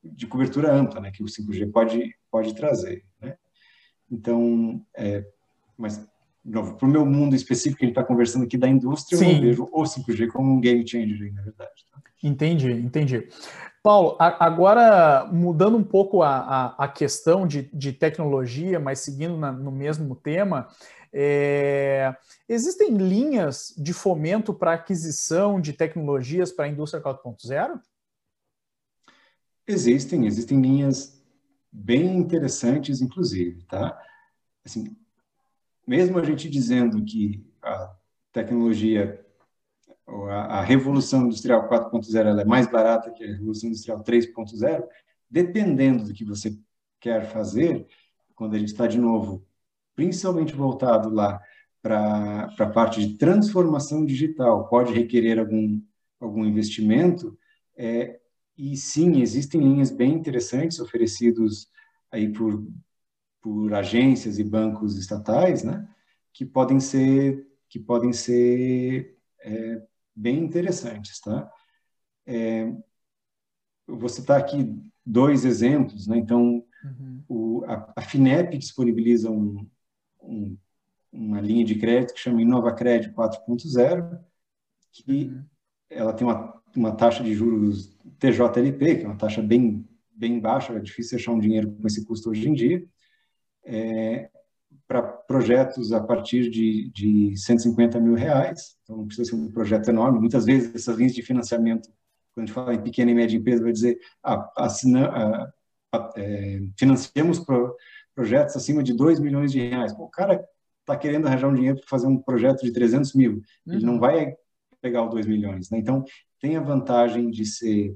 [0.04, 1.12] de cobertura ampla, né?
[1.12, 3.04] que o 5G pode, pode trazer.
[3.22, 3.36] Né?
[4.12, 5.26] Então, é,
[5.78, 5.98] mas,
[6.44, 9.18] de novo, para o meu mundo específico, que a gente está conversando aqui da indústria,
[9.18, 9.36] Sim.
[9.36, 11.86] eu vejo o 5G como um game changer, na verdade.
[11.92, 12.02] Tá?
[12.22, 13.28] Entendi, entendi.
[13.84, 19.36] Paulo, a, agora mudando um pouco a, a, a questão de, de, tecnologia, mas seguindo
[19.38, 20.70] na, no mesmo tema,
[21.12, 22.16] é,
[22.48, 27.80] existem linhas de fomento para aquisição de tecnologias para a indústria 4.0?
[29.68, 31.22] Existem, existem linhas
[31.72, 33.98] bem interessantes, inclusive, tá?
[34.66, 34.96] Assim,
[35.88, 37.96] mesmo a gente dizendo que a
[38.32, 39.26] tecnologia,
[40.08, 44.84] a, a revolução industrial 4.0 é mais barata que a revolução industrial 3.0,
[45.30, 46.58] dependendo do que você
[47.00, 47.88] quer fazer,
[48.36, 49.46] quando a gente está de novo,
[49.96, 51.42] principalmente voltado lá
[51.82, 55.82] para a parte de transformação digital, pode requerer algum,
[56.20, 57.38] algum investimento,
[57.76, 58.20] é,
[58.58, 61.70] e sim, existem linhas bem interessantes oferecidos
[62.12, 62.66] aí por,
[63.42, 65.88] por agências e bancos estatais, né,
[66.32, 69.82] que podem ser que podem ser é,
[70.16, 71.52] bem interessantes, tá?
[72.24, 72.72] É,
[73.88, 76.18] eu vou citar aqui dois exemplos, né?
[76.18, 77.24] Então, uhum.
[77.28, 79.68] o, a, a, FINEP disponibiliza um,
[80.22, 80.56] um,
[81.12, 84.20] uma linha de crédito que chama InovaCred 4.0,
[84.92, 85.46] que uhum.
[85.90, 90.74] ela tem uma, uma taxa de juros TJLP, que é uma taxa bem, bem baixa,
[90.74, 92.86] é difícil achar um dinheiro com esse custo hoje em dia,
[93.66, 94.30] é,
[94.88, 99.90] para projetos a partir de, de 150 mil reais, então não precisa ser um projeto
[99.90, 100.20] enorme.
[100.20, 101.90] Muitas vezes essas linhas de financiamento,
[102.34, 105.54] quando a gente fala em pequena e média empresa, vai dizer, ah, assina, ah,
[105.94, 107.76] ah, é, financiamos pro,
[108.16, 109.94] projetos acima de 2 milhões de reais.
[109.94, 110.44] Pô, o cara
[110.82, 113.74] está querendo arranjar um dinheiro para fazer um projeto de 300 mil, uhum.
[113.74, 114.36] ele não vai
[114.84, 115.70] pegar os 2 milhões.
[115.70, 115.80] Né?
[115.80, 116.04] Então,
[116.42, 117.96] tem a vantagem de ser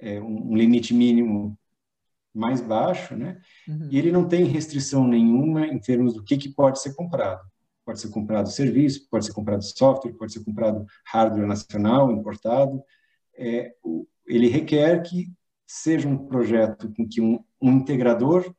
[0.00, 1.58] é, um, limite mínimo
[2.34, 3.38] mais baixo, né?
[3.68, 3.88] Uhum.
[3.90, 7.42] E ele não tem restrição nenhuma em termos do que, que pode ser comprado.
[7.84, 12.82] Pode ser comprado serviço, pode ser comprado software, pode ser comprado hardware nacional, importado.
[13.36, 15.30] É, o, ele requer que
[15.66, 18.54] seja um projeto com que um, um integrador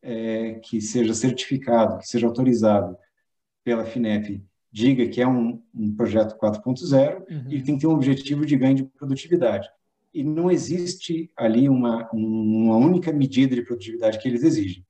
[0.00, 2.96] é, que seja certificado, que seja autorizado
[3.64, 7.44] pela FINEP, diga que é um, um projeto 4.0 uhum.
[7.48, 9.68] e tem que ter um objetivo de ganho de produtividade
[10.14, 14.86] e não existe ali uma, uma única medida de produtividade que eles exigem.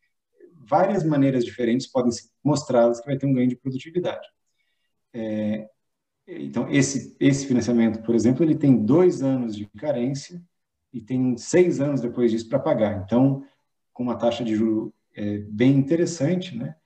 [0.52, 4.26] Várias maneiras diferentes podem ser mostradas que vai ter um ganho de produtividade.
[5.14, 5.66] É,
[6.26, 10.42] então, esse, esse financiamento, por exemplo, ele tem dois anos de carência
[10.92, 13.02] e tem seis anos depois disso para pagar.
[13.02, 13.42] Então,
[13.94, 16.76] com uma taxa de juro é bem interessante, né?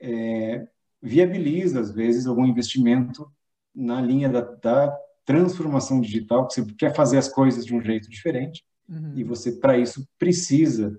[0.00, 0.68] É,
[1.06, 3.30] viabiliza, às vezes, algum investimento
[3.74, 8.08] na linha da, da, transformação digital, que você quer fazer as coisas de um jeito
[8.08, 9.12] diferente, uhum.
[9.16, 10.96] e você, para isso, precisa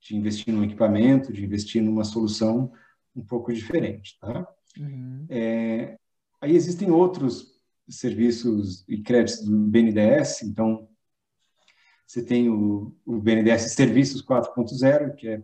[0.00, 2.72] de investir num equipamento, de investir numa solução
[3.14, 4.46] um pouco diferente, tá?
[4.78, 5.26] Uhum.
[5.28, 5.98] É,
[6.40, 7.56] aí existem outros
[7.88, 10.88] serviços e créditos do BNDES, então
[12.06, 15.42] você tem o, o BNDES Serviços 4.0, que é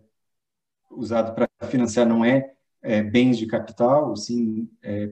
[0.89, 5.09] usado para financiar não é, é, bens de capital, sim é,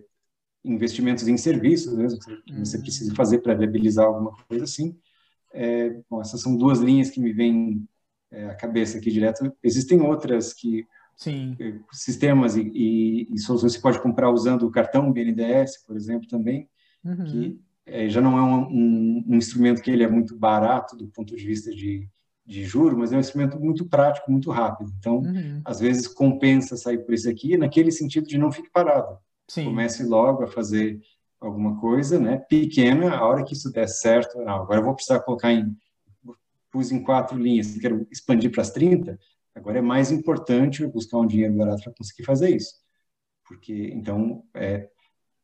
[0.64, 2.84] investimentos em serviços mesmo, que você uhum.
[2.84, 4.96] precisa fazer para viabilizar alguma coisa assim.
[5.54, 7.88] É, bom, essas são duas linhas que me vêm
[8.30, 9.52] é, à cabeça aqui direto.
[9.64, 11.56] Existem outras que Sim.
[11.60, 16.28] É, sistemas e, e, e, soluções você pode comprar usando o cartão BNDES, por exemplo,
[16.28, 16.68] também,
[17.04, 17.26] uhum.
[17.26, 21.08] que é, já não é um, um, um, instrumento que ele é muito barato do
[21.10, 22.08] ponto de vista de,
[22.46, 24.92] de juro, mas é um instrumento muito prático, muito rápido.
[25.00, 25.62] Então, uhum.
[25.64, 29.18] às vezes compensa sair por esse aqui, naquele sentido de não fique parado.
[29.48, 29.66] Sim.
[29.66, 31.00] Comece logo a fazer
[31.40, 35.20] alguma coisa, né, pequena, a hora que isso der certo, não, agora eu vou precisar
[35.22, 35.76] colocar em
[36.72, 39.20] pus em quatro linhas, quero expandir para as 30,
[39.54, 42.76] agora é mais importante eu buscar um dinheiro barato para conseguir fazer isso.
[43.46, 44.88] Porque, então, é,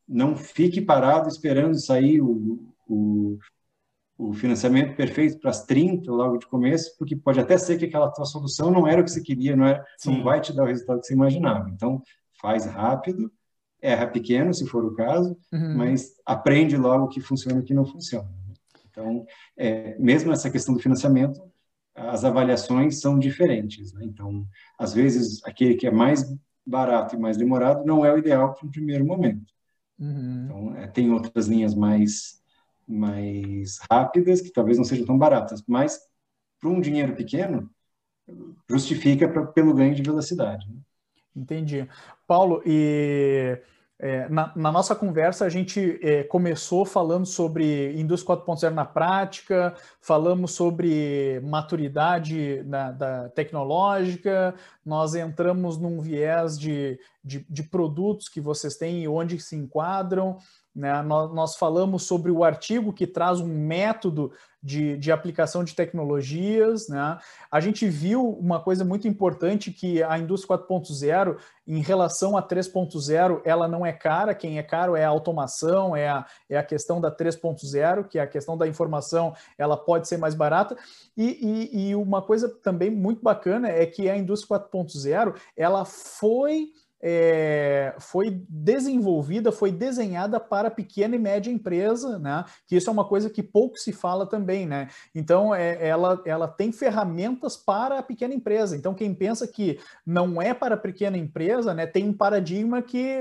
[0.08, 3.38] não fique parado esperando sair o, o,
[4.18, 8.10] o financiamento perfeito para as 30 logo de começo, porque pode até ser que aquela
[8.10, 10.66] tua solução não era o que você queria, não, é, não vai te dar o
[10.66, 11.70] resultado que você imaginava.
[11.70, 12.02] Então,
[12.40, 13.30] faz rápido,
[13.80, 15.76] erra pequeno, se for o caso, uhum.
[15.76, 18.28] mas aprende logo o que funciona e o que não funciona.
[18.90, 19.24] Então,
[19.56, 21.40] é, mesmo essa questão do financiamento,
[21.94, 23.92] as avaliações são diferentes.
[23.92, 24.04] Né?
[24.04, 24.44] Então,
[24.76, 26.24] às vezes, aquele que é mais
[26.66, 29.52] barato e mais demorado não é o ideal para o primeiro momento.
[29.98, 30.44] Uhum.
[30.44, 32.42] Então, é, tem outras linhas mais,
[32.88, 35.98] mais rápidas que talvez não sejam tão baratas, mas
[36.60, 37.70] para um dinheiro pequeno,
[38.68, 40.66] justifica pra, pelo ganho de velocidade.
[40.68, 40.80] Né?
[41.36, 41.88] Entendi.
[42.26, 43.60] Paulo, e
[44.00, 49.74] é, na, na, nossa conversa, a gente é, começou falando sobre indústria 4.0 na prática,
[50.00, 54.54] falamos sobre maturidade na, da tecnológica,
[54.86, 60.38] nós entramos num viés de, de, de, produtos que vocês têm e onde se enquadram.
[60.72, 61.02] Né?
[61.02, 64.30] Nós, nós, falamos sobre o artigo que traz um método
[64.68, 66.88] de, de aplicação de tecnologias.
[66.88, 67.18] Né?
[67.50, 73.40] A gente viu uma coisa muito importante que a indústria 4.0, em relação a 3.0,
[73.46, 77.00] ela não é cara, quem é caro é a automação, é a, é a questão
[77.00, 80.76] da 3.0, que é a questão da informação, ela pode ser mais barata.
[81.16, 86.68] E, e, e uma coisa também muito bacana é que a indústria 4.0, ela foi
[87.00, 92.44] é, foi desenvolvida, foi desenhada para pequena e média empresa, né?
[92.66, 94.88] Que isso é uma coisa que pouco se fala também, né?
[95.14, 98.76] Então, é, ela, ela tem ferramentas para a pequena empresa.
[98.76, 101.86] Então, quem pensa que não é para a pequena empresa, né?
[101.86, 103.20] Tem um paradigma que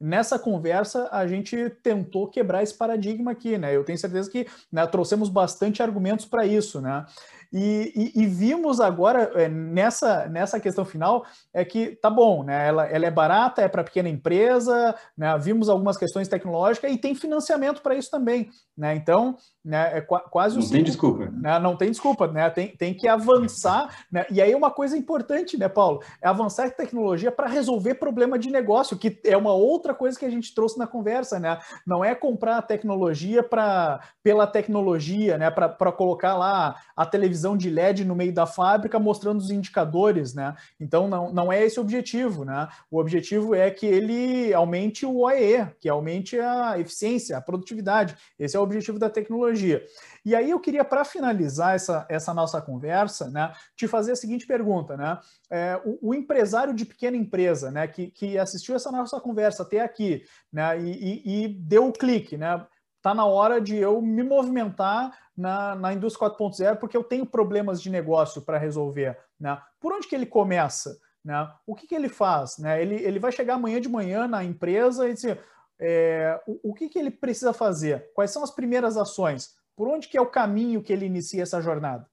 [0.00, 3.74] nessa conversa a gente tentou quebrar esse paradigma aqui, né?
[3.74, 7.04] Eu tenho certeza que né, trouxemos bastante argumentos para isso, né?
[7.52, 12.68] E, e, e, vimos agora é, nessa, nessa questão final é que tá bom, né?
[12.68, 15.36] Ela, ela é barata, é para pequena empresa, né?
[15.38, 18.94] Vimos algumas questões tecnológicas e tem financiamento para isso também, né?
[18.94, 21.28] Então, né, é quase não tem desculpa.
[21.30, 21.58] Né?
[21.58, 22.48] Não tem desculpa, né?
[22.50, 24.24] Tem, tem que avançar, né?
[24.30, 28.50] E aí uma coisa importante, né, Paulo, é avançar em tecnologia para resolver problema de
[28.50, 31.58] negócio, que é uma outra coisa que a gente trouxe na conversa, né?
[31.86, 35.50] Não é comprar a tecnologia para pela tecnologia, né?
[35.50, 40.54] Para colocar lá a televisão de LED no meio da fábrica mostrando os indicadores, né?
[40.80, 42.68] Então não, não é esse o objetivo, né?
[42.90, 48.16] O objetivo é que ele aumente o OEE, que aumente a eficiência, a produtividade.
[48.38, 49.84] Esse é o objetivo da tecnologia tecnologia.
[50.24, 54.46] E aí eu queria, para finalizar essa, essa nossa conversa, né, te fazer a seguinte
[54.46, 55.18] pergunta, né?
[55.50, 59.80] É, o, o, empresário de pequena empresa, né, que, que assistiu essa nossa conversa até
[59.80, 62.64] aqui, né, e, e, e deu o um clique, né?
[63.06, 67.80] Está na hora de eu me movimentar na, na indústria 4.0 porque eu tenho problemas
[67.80, 69.16] de negócio para resolver.
[69.38, 69.56] Né?
[69.78, 70.98] Por onde que ele começa?
[71.24, 71.48] Né?
[71.64, 72.58] O que, que ele faz?
[72.58, 72.82] Né?
[72.82, 75.38] Ele, ele vai chegar amanhã de manhã na empresa e dizer:
[75.78, 78.10] é, o, o que, que ele precisa fazer?
[78.12, 79.54] Quais são as primeiras ações?
[79.76, 82.10] Por onde que é o caminho que ele inicia essa jornada?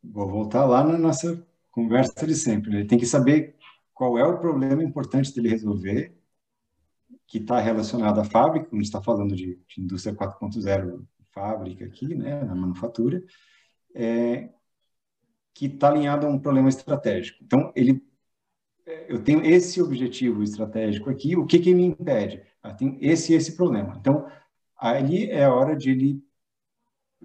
[0.00, 2.72] Vou voltar lá na nossa conversa de sempre.
[2.72, 3.56] Ele tem que saber
[3.92, 6.16] qual é o problema importante dele resolver,
[7.26, 12.44] que está relacionado à fábrica, quando está falando de, de indústria 4.0 fábrica aqui, né,
[12.44, 13.22] na manufatura,
[13.94, 14.50] é,
[15.52, 17.42] que está alinhado a um problema estratégico.
[17.42, 18.04] Então, ele
[19.08, 22.42] eu tenho esse objetivo estratégico aqui, o que, que me impede?
[22.62, 23.96] Ah, tem esse esse problema.
[23.98, 24.26] Então,
[24.78, 26.22] aí é a hora de ele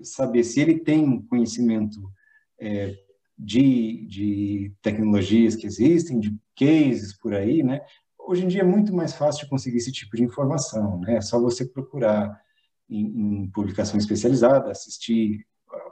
[0.02, 2.12] saber se ele tem conhecimento
[2.60, 2.96] é,
[3.38, 7.82] de, de tecnologias que existem, de cases por aí, né?
[8.28, 11.18] Hoje em dia é muito mais fácil de conseguir esse tipo de informação, né?
[11.18, 12.42] É só você procurar
[12.90, 15.46] em, em publicação especializada, assistir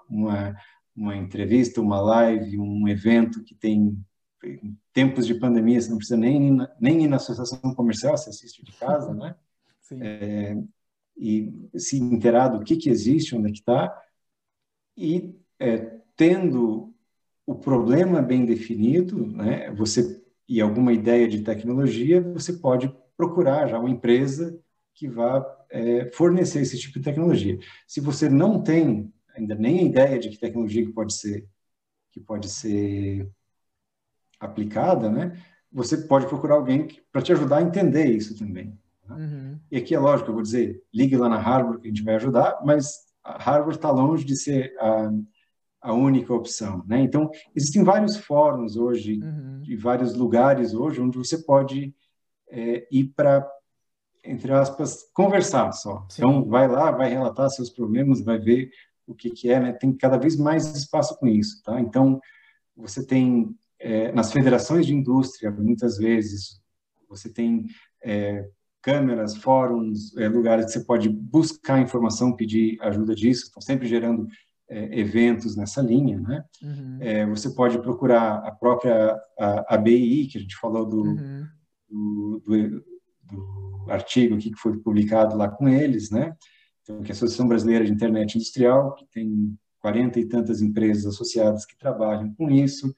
[0.10, 0.56] uma,
[0.96, 3.98] uma entrevista, uma live, um evento que tem
[4.44, 8.64] em tempos de pandemia, você não precisa nem, nem ir na associação comercial, você assiste
[8.64, 9.36] de casa, né?
[9.82, 10.00] Sim.
[10.02, 10.58] É,
[11.18, 13.94] e se inteirar do que, que existe, onde é que está,
[14.96, 16.94] e é, tendo
[17.46, 23.78] o problema bem definido, né, você e alguma ideia de tecnologia, você pode procurar já
[23.78, 24.60] uma empresa
[24.96, 27.60] que vá é, fornecer esse tipo de tecnologia.
[27.86, 31.48] Se você não tem ainda nem a ideia de que tecnologia que pode ser
[32.12, 33.30] que pode ser
[34.40, 35.40] aplicada, né,
[35.72, 38.76] você pode procurar alguém para te ajudar a entender isso também.
[39.08, 39.16] Né?
[39.16, 39.60] Uhum.
[39.70, 42.16] E aqui é lógico, eu vou dizer, ligue lá na Harvard que a gente vai
[42.16, 45.12] ajudar, mas a Harvard está longe de ser a,
[45.82, 47.02] a única opção, né?
[47.02, 49.62] Então existem vários fóruns hoje, uhum.
[49.62, 51.96] de vários lugares hoje onde você pode
[52.50, 53.48] é, ir para
[54.24, 56.06] entre aspas conversar só.
[56.10, 56.22] Sim.
[56.22, 58.70] Então vai lá, vai relatar seus problemas, vai ver
[59.08, 59.74] o que, que é, né?
[59.74, 61.80] Tem cada vez mais espaço com isso, tá?
[61.80, 62.20] Então
[62.76, 66.62] você tem é, nas federações de indústria, muitas vezes,
[67.08, 67.66] você tem
[68.04, 68.48] é,
[68.82, 74.28] câmeras, fóruns, é, lugares que você pode buscar informação, pedir ajuda disso, estão sempre gerando
[74.70, 76.46] é, eventos nessa linha, né?
[76.62, 76.98] Uhum.
[77.02, 81.48] É, você pode procurar a própria a, a BI, que a gente falou do, uhum.
[81.90, 82.86] do, do,
[83.24, 86.36] do, artigo que foi publicado lá com eles, né?
[86.84, 91.06] Então, que é a Associação Brasileira de Internet Industrial, que tem quarenta e tantas empresas
[91.06, 92.94] associadas que trabalham com isso,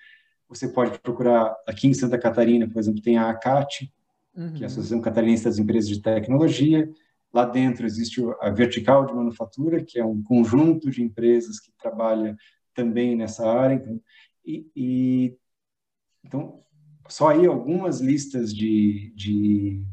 [0.49, 3.89] você pode procurar aqui em Santa Catarina, por exemplo, tem a ACAT,
[4.35, 4.53] uhum.
[4.53, 4.65] que é a uhum.
[4.65, 6.89] Associação Catarinense das Empresas de Tecnologia.
[7.34, 12.36] Lá dentro existe a Vertical de Manufatura, que é um conjunto de empresas que trabalha
[12.74, 13.76] também nessa área.
[13.76, 14.02] Então,
[14.45, 15.38] e, e
[16.24, 16.62] então
[17.08, 19.84] só aí algumas listas de, de,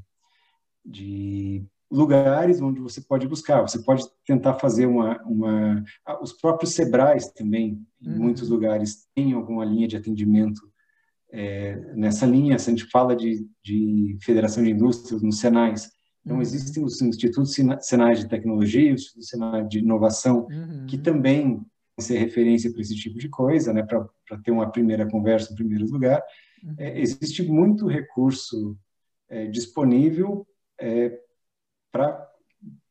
[0.84, 3.62] de lugares onde você pode buscar.
[3.62, 8.18] Você pode tentar fazer uma, uma ah, os próprios Sebrais também, em uhum.
[8.18, 10.60] muitos lugares têm alguma linha de atendimento
[11.32, 12.58] é, nessa linha.
[12.58, 15.90] Se a gente fala de, de Federação de Indústrias, nos Senais,
[16.28, 16.42] então uhum.
[16.42, 20.84] existem os institutos Senais de Tecnologia, os institutos de Inovação, uhum.
[20.86, 21.64] que também
[21.98, 24.06] ser referência para esse tipo de coisa, né, para
[24.44, 26.22] ter uma primeira conversa em primeiro lugar.
[26.62, 26.74] Uhum.
[26.76, 28.78] É, existe muito recurso
[29.26, 30.46] é, disponível
[30.78, 31.18] é,
[31.90, 32.30] para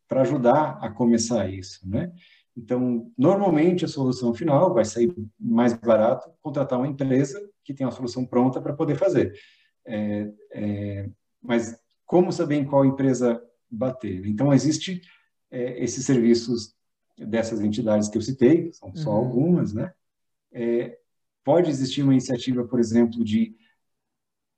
[0.09, 2.11] ajudar a começar isso, né?
[2.57, 7.91] Então, normalmente a solução final vai sair mais barato contratar uma empresa que tem a
[7.91, 9.31] solução pronta para poder fazer.
[9.85, 11.09] É, é,
[11.39, 13.39] mas como saber em qual empresa
[13.69, 14.25] bater?
[14.25, 15.01] Então, existe
[15.51, 16.75] é, esses serviços
[17.17, 19.17] dessas entidades que eu citei, são só uhum.
[19.17, 19.93] algumas, né?
[20.51, 20.97] É,
[21.43, 23.55] pode existir uma iniciativa, por exemplo, de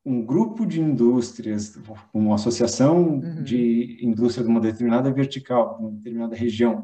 [0.05, 1.77] um grupo de indústrias,
[2.13, 3.43] uma associação uhum.
[3.43, 6.83] de indústria de uma determinada vertical, de uma determinada região,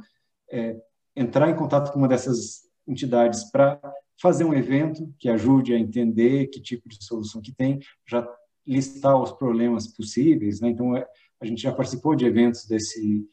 [0.51, 0.79] é,
[1.15, 3.79] entrar em contato com uma dessas entidades para
[4.21, 8.27] fazer um evento que ajude a entender que tipo de solução que tem, já
[8.65, 10.69] listar os problemas possíveis, né?
[10.69, 11.05] Então é,
[11.39, 13.27] a gente já participou de eventos desse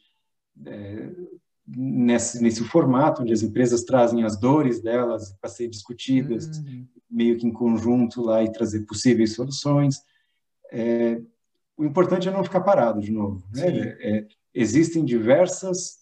[0.65, 1.11] é,
[1.65, 7.37] nesse, nesse formato onde as empresas trazem as dores delas para serem discutidas uhum meio
[7.37, 10.01] que em conjunto lá e trazer possíveis soluções.
[10.71, 11.21] É,
[11.77, 13.47] o importante é não ficar parado de novo.
[13.53, 13.95] Né?
[13.99, 15.99] É, existem diversos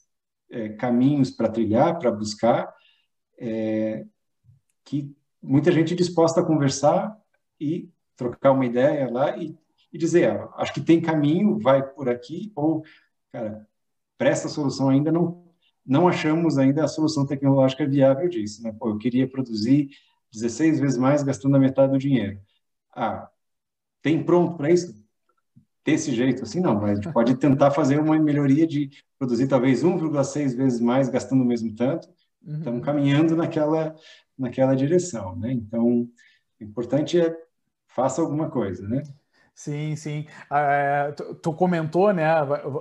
[0.50, 2.74] é, caminhos para trilhar, para buscar,
[3.38, 4.06] é,
[4.86, 7.18] que muita gente é disposta a conversar
[7.60, 7.90] e
[8.30, 9.58] trocar uma ideia lá e,
[9.92, 12.84] e dizer, ah, acho que tem caminho, vai por aqui, ou,
[13.32, 13.68] cara,
[14.18, 15.42] para essa solução ainda não
[15.84, 18.62] não achamos ainda a solução tecnológica viável disso.
[18.62, 18.72] Né?
[18.72, 19.90] Pô, eu queria produzir
[20.32, 22.40] 16 vezes mais gastando a metade do dinheiro.
[22.96, 23.28] Ah,
[24.02, 24.96] tem pronto para isso?
[25.84, 29.84] Desse jeito assim, não, mas a gente pode tentar fazer uma melhoria de produzir talvez
[29.84, 32.08] 1,6 vezes mais gastando o mesmo tanto.
[32.46, 32.58] Uhum.
[32.60, 33.96] Estamos caminhando naquela,
[34.38, 35.52] naquela direção, né?
[35.52, 37.36] Então, o importante é
[37.96, 39.04] faça alguma coisa, né?
[39.64, 40.26] Sim, sim.
[40.50, 42.28] Uh, tu, tu, comentou, né?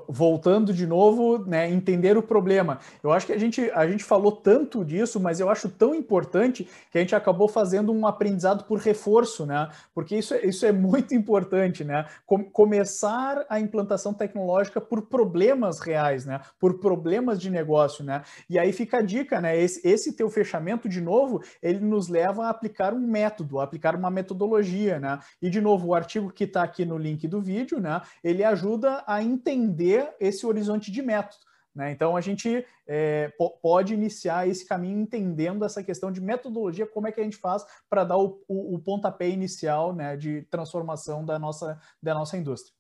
[0.09, 1.71] Voltando de novo, né?
[1.71, 2.79] Entender o problema.
[3.03, 6.67] Eu acho que a gente, a gente falou tanto disso, mas eu acho tão importante
[6.91, 9.69] que a gente acabou fazendo um aprendizado por reforço, né?
[9.95, 12.07] Porque isso, é, isso é muito importante, né?
[12.25, 16.41] Com, começar a implantação tecnológica por problemas reais, né?
[16.59, 18.23] Por problemas de negócio, né?
[18.49, 19.55] E aí fica a dica, né?
[19.61, 23.95] Esse, esse teu fechamento, de novo, ele nos leva a aplicar um método, a aplicar
[23.95, 25.19] uma metodologia, né?
[25.43, 28.01] E de novo, o artigo que está aqui no link do vídeo, né?
[28.23, 31.51] Ele ajuda a entender esse horizonte de método.
[31.75, 31.93] Né?
[31.93, 33.33] Então a gente é,
[33.63, 37.65] pode iniciar esse caminho entendendo essa questão de metodologia, como é que a gente faz
[37.89, 42.75] para dar o, o, o, pontapé inicial né, de transformação da nossa, da nossa indústria.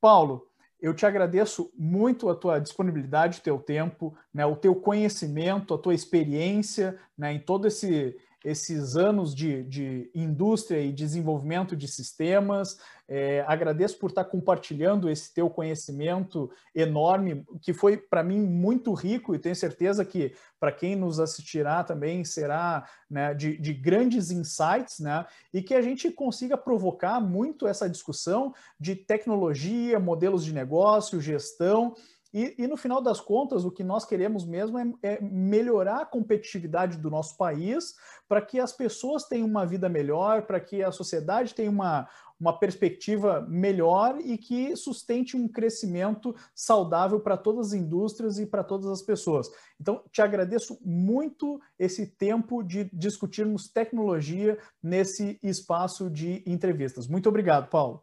[0.00, 0.46] Paulo,
[0.80, 5.78] eu te agradeço muito a tua disponibilidade, o teu tempo, né, o teu conhecimento, a
[5.78, 8.14] tua experiência né, em todo esse,
[8.44, 12.78] esses anos de, de indústria e desenvolvimento de sistemas.
[13.08, 19.34] É, agradeço por estar compartilhando esse teu conhecimento enorme, que foi para mim muito rico
[19.34, 25.00] e tenho certeza que para quem nos assistirá também será né, de, de, grandes insights,
[25.00, 31.20] né, e que a gente consiga provocar muito essa discussão de tecnologia, modelos de negócio,
[31.20, 31.94] gestão
[32.34, 36.06] e, e, no final das contas, o que nós queremos mesmo é, é melhorar a
[36.06, 37.94] competitividade do nosso país
[38.28, 42.08] para que as pessoas tenham uma vida melhor, para que a sociedade tenha uma,
[42.40, 48.64] uma perspectiva melhor e que sustente um crescimento saudável para todas as indústrias e para
[48.64, 49.48] todas as pessoas.
[49.80, 57.06] Então, te agradeço muito esse tempo de discutirmos tecnologia nesse espaço de entrevistas.
[57.06, 58.02] Muito obrigado, Paulo.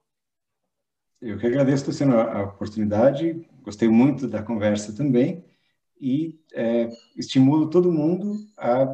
[1.21, 3.47] Eu que agradeço, Luciano, a oportunidade.
[3.61, 5.43] Gostei muito da conversa também
[5.99, 8.87] e é, estimulo todo mundo a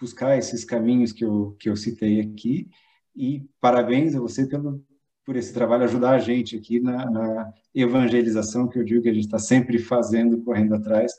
[0.00, 2.68] buscar esses caminhos que eu, que eu citei aqui
[3.14, 4.84] e parabéns a você pelo,
[5.24, 9.14] por esse trabalho, ajudar a gente aqui na, na evangelização que eu digo que a
[9.14, 11.12] gente está sempre fazendo, correndo atrás,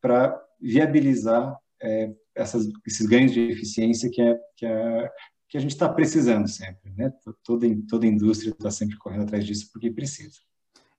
[0.00, 5.10] para viabilizar é, essas, esses ganhos de eficiência que, é, que, é,
[5.48, 6.90] que a gente está precisando sempre.
[6.96, 7.12] Né?
[7.44, 10.40] Toda, toda indústria está sempre correndo atrás disso porque precisa.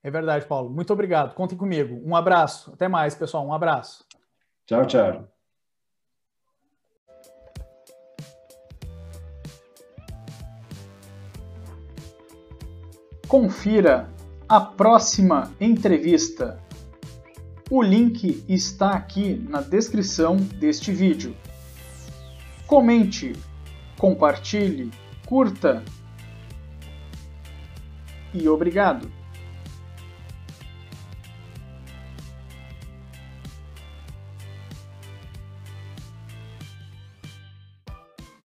[0.04, 0.70] É verdade, Paulo.
[0.70, 1.34] Muito obrigado.
[1.34, 2.02] Contem comigo.
[2.06, 2.74] Um abraço.
[2.74, 3.48] Até mais, pessoal.
[3.48, 4.06] Um abraço.
[4.66, 5.28] Tchau, tchau.
[13.28, 14.10] Confira
[14.48, 16.62] a próxima entrevista.
[17.72, 21.36] O link está aqui na descrição deste vídeo.
[22.68, 23.34] Comente
[24.04, 24.92] compartilhe,
[25.26, 25.82] curta
[28.34, 29.23] e obrigado!